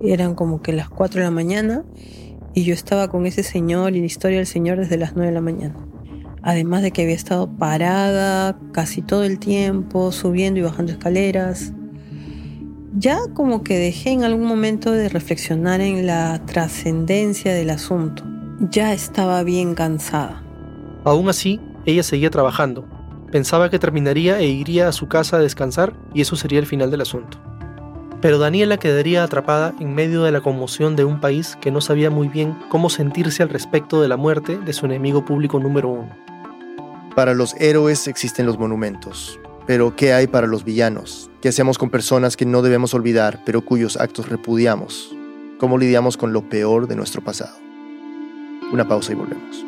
Eran 0.00 0.34
como 0.34 0.60
que 0.62 0.72
las 0.72 0.88
4 0.88 1.20
de 1.20 1.24
la 1.24 1.30
mañana 1.30 1.84
y 2.54 2.64
yo 2.64 2.74
estaba 2.74 3.08
con 3.08 3.26
ese 3.26 3.42
señor 3.42 3.96
y 3.96 4.00
la 4.00 4.06
historia 4.06 4.38
del 4.38 4.46
señor 4.46 4.78
desde 4.78 4.98
las 4.98 5.14
9 5.14 5.28
de 5.28 5.34
la 5.34 5.40
mañana. 5.40 5.74
Además 6.42 6.82
de 6.82 6.90
que 6.90 7.02
había 7.02 7.14
estado 7.14 7.48
parada 7.48 8.58
casi 8.72 9.02
todo 9.02 9.24
el 9.24 9.38
tiempo, 9.38 10.12
subiendo 10.12 10.60
y 10.60 10.62
bajando 10.62 10.92
escaleras. 10.92 11.72
Ya 12.96 13.18
como 13.34 13.62
que 13.62 13.78
dejé 13.78 14.10
en 14.10 14.24
algún 14.24 14.46
momento 14.46 14.92
de 14.92 15.08
reflexionar 15.08 15.80
en 15.80 16.06
la 16.06 16.40
trascendencia 16.46 17.52
del 17.52 17.70
asunto. 17.70 18.22
Ya 18.70 18.92
estaba 18.92 19.42
bien 19.42 19.74
cansada. 19.74 20.42
Aún 21.04 21.28
así, 21.28 21.60
ella 21.84 22.02
seguía 22.02 22.30
trabajando, 22.30 22.86
Pensaba 23.30 23.70
que 23.70 23.78
terminaría 23.78 24.38
e 24.38 24.46
iría 24.46 24.88
a 24.88 24.92
su 24.92 25.08
casa 25.08 25.36
a 25.36 25.40
descansar 25.40 25.94
y 26.14 26.20
eso 26.20 26.36
sería 26.36 26.60
el 26.60 26.66
final 26.66 26.90
del 26.90 27.00
asunto. 27.00 27.38
Pero 28.26 28.40
Daniela 28.40 28.76
quedaría 28.76 29.22
atrapada 29.22 29.72
en 29.78 29.94
medio 29.94 30.24
de 30.24 30.32
la 30.32 30.40
conmoción 30.40 30.96
de 30.96 31.04
un 31.04 31.20
país 31.20 31.56
que 31.60 31.70
no 31.70 31.80
sabía 31.80 32.10
muy 32.10 32.26
bien 32.26 32.58
cómo 32.70 32.90
sentirse 32.90 33.44
al 33.44 33.50
respecto 33.50 34.02
de 34.02 34.08
la 34.08 34.16
muerte 34.16 34.58
de 34.58 34.72
su 34.72 34.84
enemigo 34.84 35.24
público 35.24 35.60
número 35.60 35.90
uno. 35.90 36.10
Para 37.14 37.34
los 37.34 37.54
héroes 37.60 38.08
existen 38.08 38.44
los 38.44 38.58
monumentos, 38.58 39.38
pero 39.64 39.94
¿qué 39.94 40.12
hay 40.12 40.26
para 40.26 40.48
los 40.48 40.64
villanos? 40.64 41.30
¿Qué 41.40 41.50
hacemos 41.50 41.78
con 41.78 41.88
personas 41.88 42.36
que 42.36 42.44
no 42.44 42.62
debemos 42.62 42.94
olvidar, 42.94 43.42
pero 43.46 43.64
cuyos 43.64 43.96
actos 43.96 44.28
repudiamos? 44.28 45.14
¿Cómo 45.60 45.78
lidiamos 45.78 46.16
con 46.16 46.32
lo 46.32 46.48
peor 46.48 46.88
de 46.88 46.96
nuestro 46.96 47.22
pasado? 47.22 47.56
Una 48.72 48.88
pausa 48.88 49.12
y 49.12 49.14
volvemos. 49.14 49.64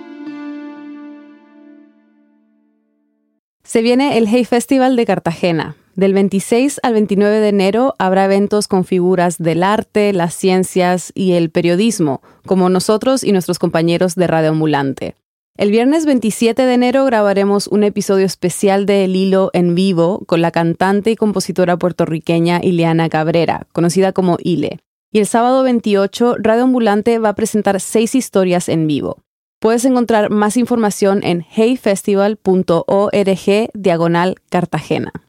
Se 3.62 3.82
viene 3.82 4.18
el 4.18 4.26
Hey 4.26 4.44
Festival 4.44 4.96
de 4.96 5.06
Cartagena. 5.06 5.76
Del 5.98 6.14
26 6.14 6.78
al 6.84 6.92
29 6.92 7.40
de 7.40 7.48
enero 7.48 7.96
habrá 7.98 8.26
eventos 8.26 8.68
con 8.68 8.84
figuras 8.84 9.38
del 9.38 9.64
arte, 9.64 10.12
las 10.12 10.32
ciencias 10.32 11.10
y 11.12 11.32
el 11.32 11.50
periodismo, 11.50 12.22
como 12.46 12.68
nosotros 12.68 13.24
y 13.24 13.32
nuestros 13.32 13.58
compañeros 13.58 14.14
de 14.14 14.28
Radio 14.28 14.50
Ambulante. 14.50 15.16
El 15.56 15.72
viernes 15.72 16.06
27 16.06 16.66
de 16.66 16.72
enero 16.72 17.04
grabaremos 17.04 17.66
un 17.66 17.82
episodio 17.82 18.26
especial 18.26 18.86
de 18.86 19.06
El 19.06 19.16
Hilo 19.16 19.50
en 19.54 19.74
vivo 19.74 20.22
con 20.28 20.40
la 20.40 20.52
cantante 20.52 21.10
y 21.10 21.16
compositora 21.16 21.76
puertorriqueña 21.76 22.60
Ileana 22.62 23.08
Cabrera, 23.08 23.66
conocida 23.72 24.12
como 24.12 24.36
Ile. 24.40 24.78
Y 25.10 25.18
el 25.18 25.26
sábado 25.26 25.64
28, 25.64 26.36
Radio 26.38 26.62
Ambulante 26.62 27.18
va 27.18 27.30
a 27.30 27.34
presentar 27.34 27.80
seis 27.80 28.14
historias 28.14 28.68
en 28.68 28.86
vivo. 28.86 29.18
Puedes 29.58 29.84
encontrar 29.84 30.30
más 30.30 30.56
información 30.56 31.24
en 31.24 31.44
heyfestival.org 31.56 33.70
diagonal 33.74 34.36
Cartagena. 34.48 35.27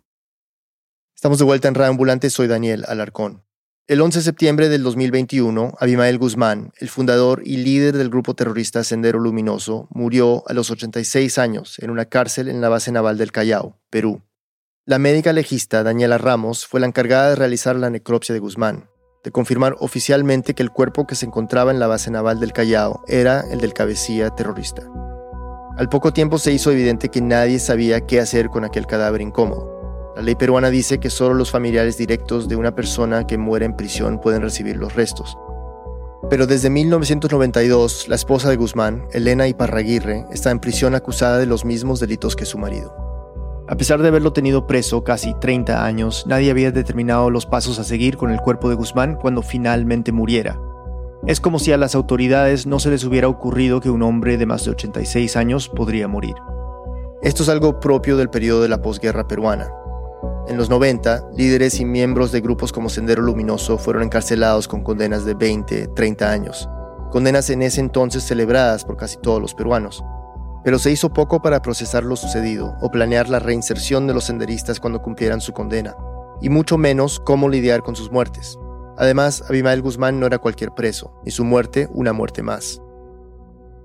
Estamos 1.20 1.38
de 1.38 1.44
vuelta 1.44 1.68
en 1.68 1.76
Radio 1.76 1.98
soy 2.30 2.48
Daniel 2.48 2.86
Alarcón. 2.88 3.44
El 3.88 4.00
11 4.00 4.20
de 4.20 4.24
septiembre 4.24 4.70
del 4.70 4.84
2021, 4.84 5.74
Abimael 5.78 6.18
Guzmán, 6.18 6.72
el 6.78 6.88
fundador 6.88 7.42
y 7.44 7.58
líder 7.58 7.98
del 7.98 8.10
grupo 8.10 8.36
terrorista 8.36 8.86
Sendero 8.86 9.20
Luminoso, 9.20 9.90
murió 9.92 10.46
a 10.48 10.54
los 10.54 10.72
86 10.72 11.38
años 11.38 11.78
en 11.80 11.90
una 11.90 12.06
cárcel 12.06 12.48
en 12.48 12.62
la 12.62 12.70
base 12.70 12.94
naval 12.94 13.18
del 13.18 13.34
Callao, 13.34 13.82
Perú. 13.90 14.22
La 14.86 14.98
médica 14.98 15.34
legista 15.34 15.84
Daniela 15.84 16.18
Ramos 16.18 16.66
fue 16.66 16.80
la 16.80 16.88
encargada 16.88 17.32
de 17.32 17.36
realizar 17.36 17.76
la 17.76 17.90
necropsia 17.90 18.32
de 18.32 18.40
Guzmán, 18.40 18.90
de 19.22 19.32
confirmar 19.32 19.76
oficialmente 19.80 20.54
que 20.54 20.64
el 20.64 20.72
cuerpo 20.72 21.06
que 21.06 21.16
se 21.16 21.26
encontraba 21.26 21.72
en 21.72 21.80
la 21.80 21.88
base 21.88 22.12
naval 22.12 22.40
del 22.40 22.54
Callao 22.54 23.04
era 23.10 23.44
el 23.52 23.60
del 23.60 23.74
cabecilla 23.74 24.30
terrorista. 24.30 24.84
Al 25.78 25.90
poco 25.90 26.14
tiempo 26.14 26.38
se 26.38 26.54
hizo 26.54 26.72
evidente 26.72 27.10
que 27.10 27.20
nadie 27.20 27.60
sabía 27.60 28.08
qué 28.08 28.22
hacer 28.22 28.48
con 28.48 28.64
aquel 28.64 28.88
cadáver 28.88 29.20
incómodo. 29.20 29.79
La 30.16 30.22
ley 30.22 30.36
peruana 30.36 30.70
dice 30.70 31.00
que 31.00 31.10
solo 31.10 31.34
los 31.34 31.52
familiares 31.52 31.98
directos 31.98 32.48
de 32.48 32.56
una 32.56 32.76
persona 32.76 33.28
que 33.28 33.38
muere 33.38 33.66
en 33.66 33.76
prisión 33.76 34.20
pueden 34.20 34.42
recibir 34.42 34.78
los 34.78 34.96
restos. 34.96 35.38
Pero 36.30 36.46
desde 36.46 36.70
1992, 36.70 38.08
la 38.08 38.16
esposa 38.16 38.50
de 38.50 38.58
Guzmán, 38.58 39.08
Elena 39.14 39.48
Iparraguirre, 39.48 40.26
está 40.32 40.52
en 40.52 40.60
prisión 40.60 40.94
acusada 40.94 41.38
de 41.38 41.46
los 41.46 41.66
mismos 41.66 42.00
delitos 42.00 42.36
que 42.36 42.46
su 42.46 42.58
marido. 42.58 42.94
A 43.68 43.76
pesar 43.76 44.02
de 44.02 44.08
haberlo 44.08 44.34
tenido 44.34 44.66
preso 44.68 45.04
casi 45.04 45.34
30 45.40 45.86
años, 45.86 46.26
nadie 46.28 46.52
había 46.52 46.72
determinado 46.72 47.30
los 47.30 47.46
pasos 47.46 47.80
a 47.80 47.84
seguir 47.84 48.18
con 48.18 48.32
el 48.32 48.42
cuerpo 48.42 48.68
de 48.68 48.76
Guzmán 48.76 49.16
cuando 49.16 49.44
finalmente 49.44 50.12
muriera. 50.12 50.60
Es 51.28 51.40
como 51.40 51.60
si 51.60 51.72
a 51.72 51.78
las 51.78 51.96
autoridades 51.96 52.66
no 52.66 52.80
se 52.80 52.90
les 52.90 53.04
hubiera 53.04 53.28
ocurrido 53.28 53.80
que 53.80 53.90
un 53.90 54.02
hombre 54.02 54.38
de 54.38 54.46
más 54.46 54.66
de 54.66 54.72
86 54.72 55.36
años 55.36 55.70
podría 55.70 56.08
morir. 56.08 56.36
Esto 57.22 57.44
es 57.44 57.50
algo 57.50 57.80
propio 57.80 58.18
del 58.18 58.30
periodo 58.30 58.62
de 58.62 58.70
la 58.70 58.82
posguerra 58.82 59.28
peruana. 59.28 59.70
En 60.48 60.58
los 60.58 60.70
90, 60.70 61.30
líderes 61.36 61.80
y 61.80 61.86
miembros 61.86 62.32
de 62.32 62.42
grupos 62.42 62.72
como 62.72 62.90
Sendero 62.90 63.22
Luminoso 63.22 63.78
fueron 63.78 64.04
encarcelados 64.04 64.68
con 64.68 64.84
condenas 64.84 65.26
de 65.26 65.36
20, 65.36 65.88
30 65.88 66.32
años, 66.32 66.70
condenas 67.12 67.50
en 67.50 67.62
ese 67.62 67.82
entonces 67.82 68.24
celebradas 68.24 68.86
por 68.86 68.98
casi 68.98 69.18
todos 69.18 69.42
los 69.42 69.54
peruanos 69.54 70.04
pero 70.64 70.80
se 70.80 70.92
hizo 70.92 71.10
poco 71.10 71.42
para 71.42 71.62
procesar 71.62 72.04
lo 72.04 72.16
sucedido 72.16 72.76
o 72.82 72.92
planear 72.92 73.30
la 73.30 73.40
reinserción 73.40 74.08
de 74.08 74.14
los 74.14 74.26
senderistas 74.26 74.80
cuando 74.80 75.02
cumplieran 75.02 75.42
su 75.42 75.54
condena, 75.54 75.96
y 76.42 76.50
mucho 76.50 76.78
menos 76.78 77.20
cómo 77.20 77.50
lidiar 77.50 77.82
con 77.82 77.96
sus 77.96 78.12
muertes. 78.12 78.58
Además, 78.98 79.44
Abimael 79.50 79.82
Guzmán 79.82 80.20
no 80.20 80.26
era 80.26 80.40
cualquier 80.40 80.72
preso, 80.72 81.20
y 81.26 81.32
su 81.32 81.44
muerte 81.46 81.88
una 81.94 82.14
muerte 82.14 82.44
más. 82.44 82.82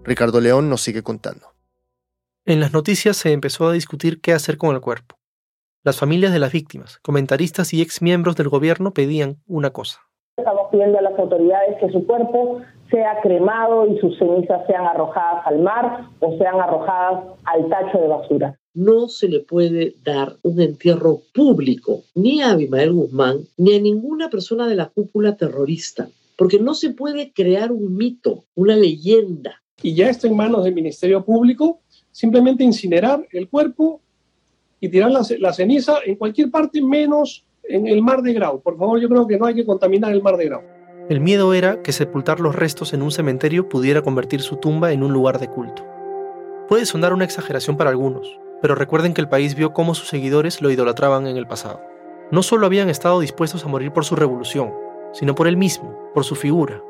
Ricardo 0.03 0.41
León 0.41 0.69
nos 0.69 0.83
sigue 0.83 1.03
contando. 1.03 1.55
En 2.45 2.61
las 2.61 2.73
noticias 2.73 3.17
se 3.17 3.33
empezó 3.33 3.69
a 3.69 3.73
discutir 3.73 4.21
qué 4.21 4.33
hacer 4.33 4.59
con 4.59 4.75
el 4.75 4.81
cuerpo. 4.81 5.17
Las 5.87 5.99
familias 5.99 6.33
de 6.33 6.39
las 6.39 6.51
víctimas, 6.51 6.99
comentaristas 7.03 7.75
y 7.75 7.83
exmiembros 7.83 8.37
del 8.37 8.49
gobierno 8.49 8.95
pedían 8.95 9.37
una 9.47 9.69
cosa. 9.69 9.99
Estamos 10.39 10.69
pidiendo 10.73 10.99
a 10.99 11.03
las 11.03 11.19
autoridades 11.19 11.77
que 11.79 11.91
su 11.91 12.07
cuerpo 12.07 12.63
sea 12.91 13.21
cremado 13.23 13.87
y 13.87 13.99
sus 13.99 14.19
cenizas 14.19 14.67
sean 14.67 14.87
arrojadas 14.87 15.47
al 15.47 15.59
mar 15.59 16.07
o 16.21 16.39
sean 16.39 16.59
arrojadas 16.59 17.25
al 17.45 17.69
tacho 17.69 17.99
de 17.99 18.09
basura. 18.09 18.59
No 18.73 19.09
se 19.09 19.29
le 19.29 19.41
puede 19.41 19.95
dar 20.03 20.37
un 20.43 20.59
entierro 20.59 21.19
público 21.35 22.01
ni 22.15 22.41
a 22.41 22.53
Abimael 22.53 22.95
Guzmán 22.95 23.41
ni 23.59 23.77
a 23.77 23.79
ninguna 23.79 24.31
persona 24.31 24.67
de 24.67 24.77
la 24.77 24.89
cúpula 24.89 25.37
terrorista, 25.37 26.09
porque 26.39 26.59
no 26.59 26.73
se 26.73 26.95
puede 26.95 27.35
crear 27.35 27.73
un 27.73 27.95
mito, 27.95 28.45
una 28.55 28.75
leyenda. 28.75 29.61
Y 29.83 29.95
ya 29.95 30.09
está 30.09 30.29
en 30.29 30.37
manos 30.37 30.65
del 30.65 30.75
Ministerio 30.75 31.27
Público 31.27 31.81
simplemente 32.11 32.65
incinerar 32.65 33.27
el 33.33 33.51
cuerpo 33.51 34.01
y 34.81 34.89
tirar 34.89 35.11
la, 35.11 35.23
la 35.39 35.53
ceniza 35.53 35.99
en 36.05 36.17
cualquier 36.17 36.51
parte 36.51 36.83
menos 36.83 37.45
en 37.65 37.87
el 37.87 38.03
mar 38.03 38.23
de 38.23 38.33
Grau. 38.33 38.61
Por 38.61 38.77
favor, 38.77 39.01
yo 39.01 39.09
creo 39.09 39.27
que 39.27 39.39
no 39.39 39.47
hay 39.47 39.55
que 39.55 39.65
contaminar 39.65 40.13
el 40.13 40.23
mar 40.23 40.37
de 40.37 40.47
Grau. 40.47 40.63
El 41.09 41.21
miedo 41.21 41.53
era 41.53 41.83
que 41.83 41.93
sepultar 41.93 42.41
los 42.41 42.55
restos 42.55 42.95
en 42.95 43.03
un 43.03 43.11
cementerio 43.11 43.69
pudiera 43.69 44.03
convertir 44.03 44.41
su 44.41 44.57
tumba 44.57 44.93
en 44.93 45.03
un 45.03 45.13
lugar 45.13 45.39
de 45.39 45.49
culto. 45.49 45.85
Puede 46.69 46.87
sonar 46.87 47.13
una 47.13 47.25
exageración 47.25 47.77
para 47.77 47.91
algunos, 47.91 48.41
pero 48.63 48.75
recuerden 48.75 49.13
que 49.13 49.21
el 49.21 49.29
país 49.29 49.55
vio 49.55 49.75
cómo 49.75 49.95
sus 49.95 50.09
seguidores 50.09 50.63
lo 50.63 50.71
idolatraban 50.71 51.27
en 51.27 51.37
el 51.37 51.47
pasado. 51.47 51.83
No 52.31 52.43
solo 52.43 52.65
habían 52.65 52.89
estado 52.89 53.21
dispuestos 53.21 53.65
a 53.65 53.69
morir 53.69 53.93
por 53.93 54.07
su 54.07 54.17
revolución, 54.17 54.73
sino 55.13 55.35
por 55.35 55.47
él 55.47 55.59
mismo, 55.59 55.95
por 56.15 56.25
su 56.25 56.35
figura. 56.35 56.83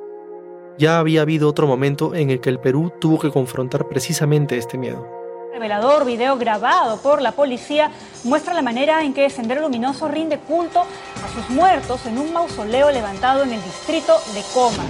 Ya 0.78 1.00
había 1.00 1.22
habido 1.22 1.48
otro 1.48 1.66
momento 1.66 2.14
en 2.14 2.30
el 2.30 2.40
que 2.40 2.50
el 2.50 2.60
Perú 2.60 2.92
tuvo 3.00 3.18
que 3.18 3.30
confrontar 3.30 3.88
precisamente 3.88 4.56
este 4.56 4.78
miedo. 4.78 5.04
Revelador 5.54 6.04
video 6.04 6.36
grabado 6.36 7.00
por 7.00 7.22
la 7.22 7.30
policía 7.30 7.92
muestra 8.24 8.54
la 8.54 8.62
manera 8.62 9.04
en 9.04 9.14
que 9.14 9.30
Sendero 9.30 9.60
Luminoso 9.60 10.08
rinde 10.08 10.36
culto 10.36 10.80
a 10.80 11.28
sus 11.32 11.48
muertos 11.48 12.04
en 12.06 12.18
un 12.18 12.32
mausoleo 12.32 12.90
levantado 12.90 13.44
en 13.44 13.52
el 13.52 13.62
distrito 13.62 14.14
de 14.34 14.42
Comas. 14.52 14.84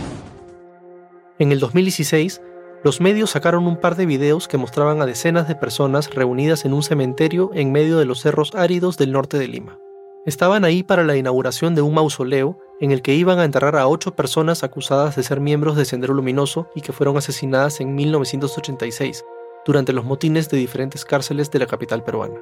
En 1.38 1.52
el 1.52 1.60
2016, 1.60 2.40
los 2.82 3.02
medios 3.02 3.30
sacaron 3.30 3.66
un 3.66 3.76
par 3.76 3.94
de 3.94 4.06
videos 4.06 4.48
que 4.48 4.56
mostraban 4.56 5.02
a 5.02 5.06
decenas 5.06 5.48
de 5.48 5.54
personas 5.54 6.08
reunidas 6.14 6.64
en 6.64 6.72
un 6.72 6.82
cementerio 6.82 7.50
en 7.52 7.70
medio 7.70 7.98
de 7.98 8.06
los 8.06 8.22
cerros 8.22 8.54
áridos 8.54 8.96
del 8.96 9.12
norte 9.12 9.36
de 9.36 9.48
Lima. 9.48 9.78
Estaban 10.24 10.64
ahí 10.64 10.82
para 10.82 11.04
la 11.04 11.18
inauguración 11.18 11.74
de 11.74 11.82
un 11.82 11.92
mausoleo 11.92 12.58
en 12.80 12.90
el 12.90 13.02
que 13.02 13.14
iban 13.14 13.38
a 13.38 13.44
enterrar 13.44 13.76
a 13.76 13.86
ocho 13.86 14.16
personas 14.16 14.64
acusadas 14.64 15.14
de 15.14 15.24
ser 15.24 15.40
miembros 15.40 15.76
de 15.76 15.84
Sendero 15.84 16.14
Luminoso 16.14 16.68
y 16.74 16.80
que 16.80 16.94
fueron 16.94 17.18
asesinadas 17.18 17.82
en 17.82 17.94
1986, 17.94 19.24
durante 19.64 19.92
los 19.92 20.04
motines 20.04 20.48
de 20.50 20.58
diferentes 20.58 21.04
cárceles 21.04 21.50
de 21.50 21.58
la 21.58 21.66
capital 21.66 22.04
peruana. 22.04 22.40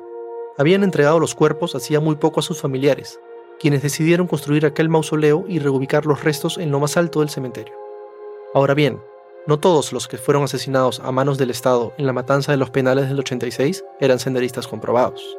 Habían 0.59 0.85
entregado 0.85 1.19
los 1.19 1.35
cuerpos 1.35 1.75
hacía 1.75 2.01
muy 2.01 2.17
poco 2.17 2.41
a 2.41 2.43
sus 2.43 2.61
familiares, 2.61 3.21
quienes 3.59 3.83
decidieron 3.83 4.27
construir 4.27 4.67
aquel 4.67 4.89
mausoleo 4.89 5.45
y 5.49 5.59
reubicar 5.59 6.05
los 6.05 6.25
restos 6.25 6.59
en 6.59 6.71
lo 6.71 6.81
más 6.81 6.97
alto 6.97 7.21
del 7.21 7.31
cementerio. 7.31 7.75
Ahora 8.55 8.75
bien, 8.75 9.01
no 9.47 9.59
todos 9.59 9.93
los 9.93 10.09
que 10.09 10.19
fueron 10.19 10.45
asesinados 10.45 11.01
a 11.01 11.11
manos 11.11 11.39
del 11.39 11.51
Estado 11.51 11.93
en 11.97 12.07
la 12.07 12.13
matanza 12.13 12.53
de 12.53 12.59
los 12.59 12.71
penales 12.71 13.09
del 13.09 13.19
86 13.19 13.85
eran 14.01 14.19
senderistas 14.19 14.69
comprobados. 14.69 15.37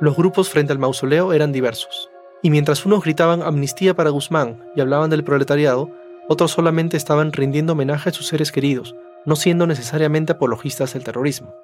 Los 0.00 0.16
grupos 0.16 0.48
frente 0.48 0.72
al 0.72 0.78
mausoleo 0.78 1.32
eran 1.32 1.52
diversos, 1.52 2.10
y 2.42 2.50
mientras 2.50 2.84
unos 2.84 3.04
gritaban 3.04 3.42
amnistía 3.42 3.94
para 3.94 4.10
Guzmán 4.10 4.64
y 4.74 4.80
hablaban 4.80 5.10
del 5.10 5.22
proletariado, 5.22 5.90
otros 6.28 6.50
solamente 6.50 6.96
estaban 6.96 7.32
rindiendo 7.32 7.74
homenaje 7.74 8.10
a 8.10 8.12
sus 8.12 8.26
seres 8.26 8.50
queridos 8.50 8.96
no 9.26 9.36
siendo 9.36 9.66
necesariamente 9.66 10.32
apologistas 10.32 10.94
del 10.94 11.04
terrorismo. 11.04 11.54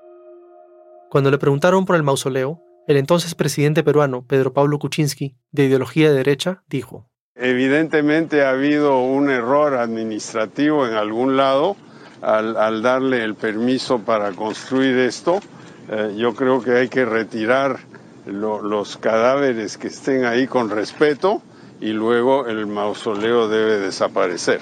Cuando 1.11 1.31
le 1.31 1.39
preguntaron 1.39 1.85
por 1.85 1.97
el 1.97 2.03
mausoleo, 2.03 2.63
el 2.87 2.97
entonces 2.97 3.35
presidente 3.35 3.83
peruano, 3.83 4.27
Pedro 4.27 4.53
Pablo 4.53 4.79
Kuczynski, 4.79 5.37
de 5.53 5.65
ideología 5.65 6.11
de 6.11 6.17
derecha, 6.17 6.63
dijo, 6.69 7.11
Evidentemente 7.35 8.43
ha 8.43 8.51
habido 8.51 8.99
un 9.01 9.31
error 9.31 9.75
administrativo 9.75 10.87
en 10.87 10.95
algún 10.95 11.37
lado 11.37 11.77
al, 12.21 12.83
darle 12.83 13.23
el 13.23 13.37
permiso 13.37 14.01
para 14.01 14.33
construir 14.33 14.99
esto. 14.99 15.41
Eh, 15.89 16.15
yo 16.17 16.35
creo 16.35 16.63
que 16.63 16.73
hay 16.73 16.89
que 16.89 17.05
retirar 17.05 17.79
los 18.27 18.97
cadáveres 18.97 19.79
que 19.79 19.87
estén 19.87 20.25
ahí 20.25 20.47
con 20.47 20.69
respeto 20.69 21.43
y 21.81 21.93
luego 21.93 22.47
el 22.47 22.67
mausoleo 22.67 23.49
debe 23.49 23.79
desaparecer. 23.79 24.61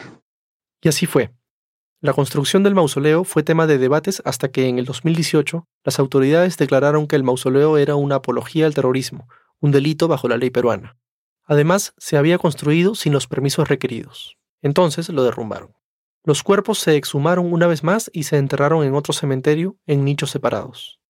Y 0.83 0.89
así 0.89 1.07
fue. 1.07 1.31
La 2.03 2.13
construcción 2.13 2.63
del 2.63 2.75
mausoleo 2.75 3.25
fue 3.25 3.43
tema 3.43 3.67
de 3.67 3.79
debates 3.79 4.21
hasta 4.27 4.49
que 4.49 4.69
en 4.69 4.79
el 4.79 4.85
2018 4.85 5.67
las 5.83 5.99
autoridades 5.99 6.59
declararon 6.59 7.07
que 7.07 7.17
el 7.17 7.25
mausoleo 7.25 7.79
era 7.79 7.97
una 7.97 8.17
apología 8.17 8.67
al 8.67 8.75
terrorismo, 8.75 9.29
un 9.61 9.71
delito 9.71 10.07
bajo 10.07 10.29
la 10.29 10.37
ley 10.37 10.51
peruana. 10.51 10.99
Además, 11.45 11.95
se 11.97 12.19
había 12.19 12.37
construido 12.37 12.95
sin 12.95 13.15
los 13.15 13.27
permisos 13.27 13.69
requeridos. 13.69 14.37
Entonces 14.61 15.09
lo 15.09 15.25
derrumbaron. 15.25 15.75
Los 16.23 16.43
cuerpos 16.43 16.81
se 16.81 16.97
exhumaron 16.97 17.51
una 17.51 17.67
vez 17.67 17.83
más 17.83 18.11
y 18.13 18.25
se 18.25 18.37
enterraron 18.37 18.85
en 18.85 18.95
otro 18.95 19.15
cementerio 19.15 19.79
en 19.87 20.05
nichos 20.05 20.31
separados. 20.31 21.01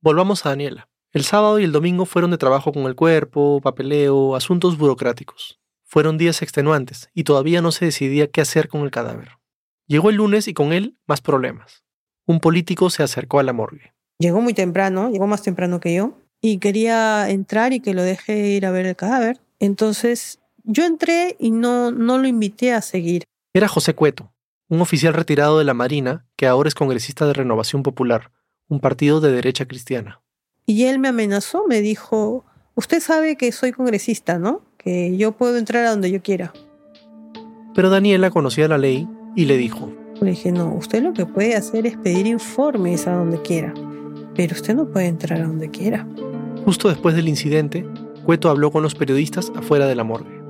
Volvamos 0.00 0.46
a 0.46 0.50
Daniela. 0.50 0.88
El 1.12 1.24
sábado 1.24 1.58
y 1.58 1.64
el 1.64 1.72
domingo 1.72 2.06
fueron 2.06 2.30
de 2.30 2.38
trabajo 2.38 2.72
con 2.72 2.84
el 2.84 2.94
cuerpo, 2.94 3.60
papeleo, 3.60 4.36
asuntos 4.36 4.78
burocráticos. 4.78 5.60
Fueron 5.84 6.16
días 6.16 6.40
extenuantes 6.40 7.10
y 7.12 7.24
todavía 7.24 7.60
no 7.60 7.72
se 7.72 7.86
decidía 7.86 8.28
qué 8.28 8.40
hacer 8.40 8.68
con 8.68 8.82
el 8.82 8.92
cadáver. 8.92 9.39
Llegó 9.90 10.10
el 10.10 10.16
lunes 10.16 10.46
y 10.46 10.54
con 10.54 10.72
él 10.72 10.96
más 11.08 11.20
problemas. 11.20 11.82
Un 12.24 12.38
político 12.38 12.90
se 12.90 13.02
acercó 13.02 13.40
a 13.40 13.42
la 13.42 13.52
morgue. 13.52 13.92
Llegó 14.20 14.40
muy 14.40 14.54
temprano, 14.54 15.10
llegó 15.10 15.26
más 15.26 15.42
temprano 15.42 15.80
que 15.80 15.92
yo, 15.92 16.16
y 16.40 16.58
quería 16.58 17.28
entrar 17.28 17.72
y 17.72 17.80
que 17.80 17.92
lo 17.92 18.04
deje 18.04 18.50
ir 18.50 18.66
a 18.66 18.70
ver 18.70 18.86
el 18.86 18.94
cadáver. 18.94 19.40
Entonces 19.58 20.38
yo 20.62 20.84
entré 20.84 21.34
y 21.40 21.50
no, 21.50 21.90
no 21.90 22.18
lo 22.18 22.28
invité 22.28 22.72
a 22.72 22.82
seguir. 22.82 23.24
Era 23.52 23.66
José 23.66 23.96
Cueto, 23.96 24.32
un 24.68 24.80
oficial 24.80 25.12
retirado 25.12 25.58
de 25.58 25.64
la 25.64 25.74
Marina 25.74 26.24
que 26.36 26.46
ahora 26.46 26.68
es 26.68 26.76
congresista 26.76 27.26
de 27.26 27.32
Renovación 27.32 27.82
Popular, 27.82 28.30
un 28.68 28.78
partido 28.78 29.20
de 29.20 29.32
derecha 29.32 29.66
cristiana. 29.66 30.22
Y 30.66 30.84
él 30.84 31.00
me 31.00 31.08
amenazó, 31.08 31.66
me 31.66 31.80
dijo, 31.80 32.44
usted 32.76 33.00
sabe 33.00 33.34
que 33.34 33.50
soy 33.50 33.72
congresista, 33.72 34.38
¿no? 34.38 34.62
Que 34.78 35.16
yo 35.16 35.32
puedo 35.32 35.58
entrar 35.58 35.84
a 35.84 35.90
donde 35.90 36.12
yo 36.12 36.22
quiera. 36.22 36.52
Pero 37.74 37.90
Daniela 37.90 38.30
conocía 38.30 38.68
la 38.68 38.78
ley 38.78 39.08
y 39.36 39.44
le 39.44 39.56
dijo, 39.56 39.92
le 40.20 40.30
dije, 40.30 40.52
no, 40.52 40.74
usted 40.74 41.02
lo 41.02 41.12
que 41.12 41.24
puede 41.26 41.56
hacer 41.56 41.86
es 41.86 41.96
pedir 41.96 42.26
informes 42.26 43.06
a 43.06 43.14
donde 43.14 43.40
quiera, 43.40 43.72
pero 44.34 44.54
usted 44.54 44.74
no 44.74 44.86
puede 44.86 45.06
entrar 45.06 45.40
a 45.40 45.46
donde 45.46 45.70
quiera. 45.70 46.06
Justo 46.64 46.88
después 46.88 47.14
del 47.14 47.28
incidente, 47.28 47.86
Cueto 48.24 48.50
habló 48.50 48.70
con 48.70 48.82
los 48.82 48.94
periodistas 48.94 49.50
afuera 49.56 49.86
de 49.86 49.94
la 49.94 50.04
morgue. 50.04 50.40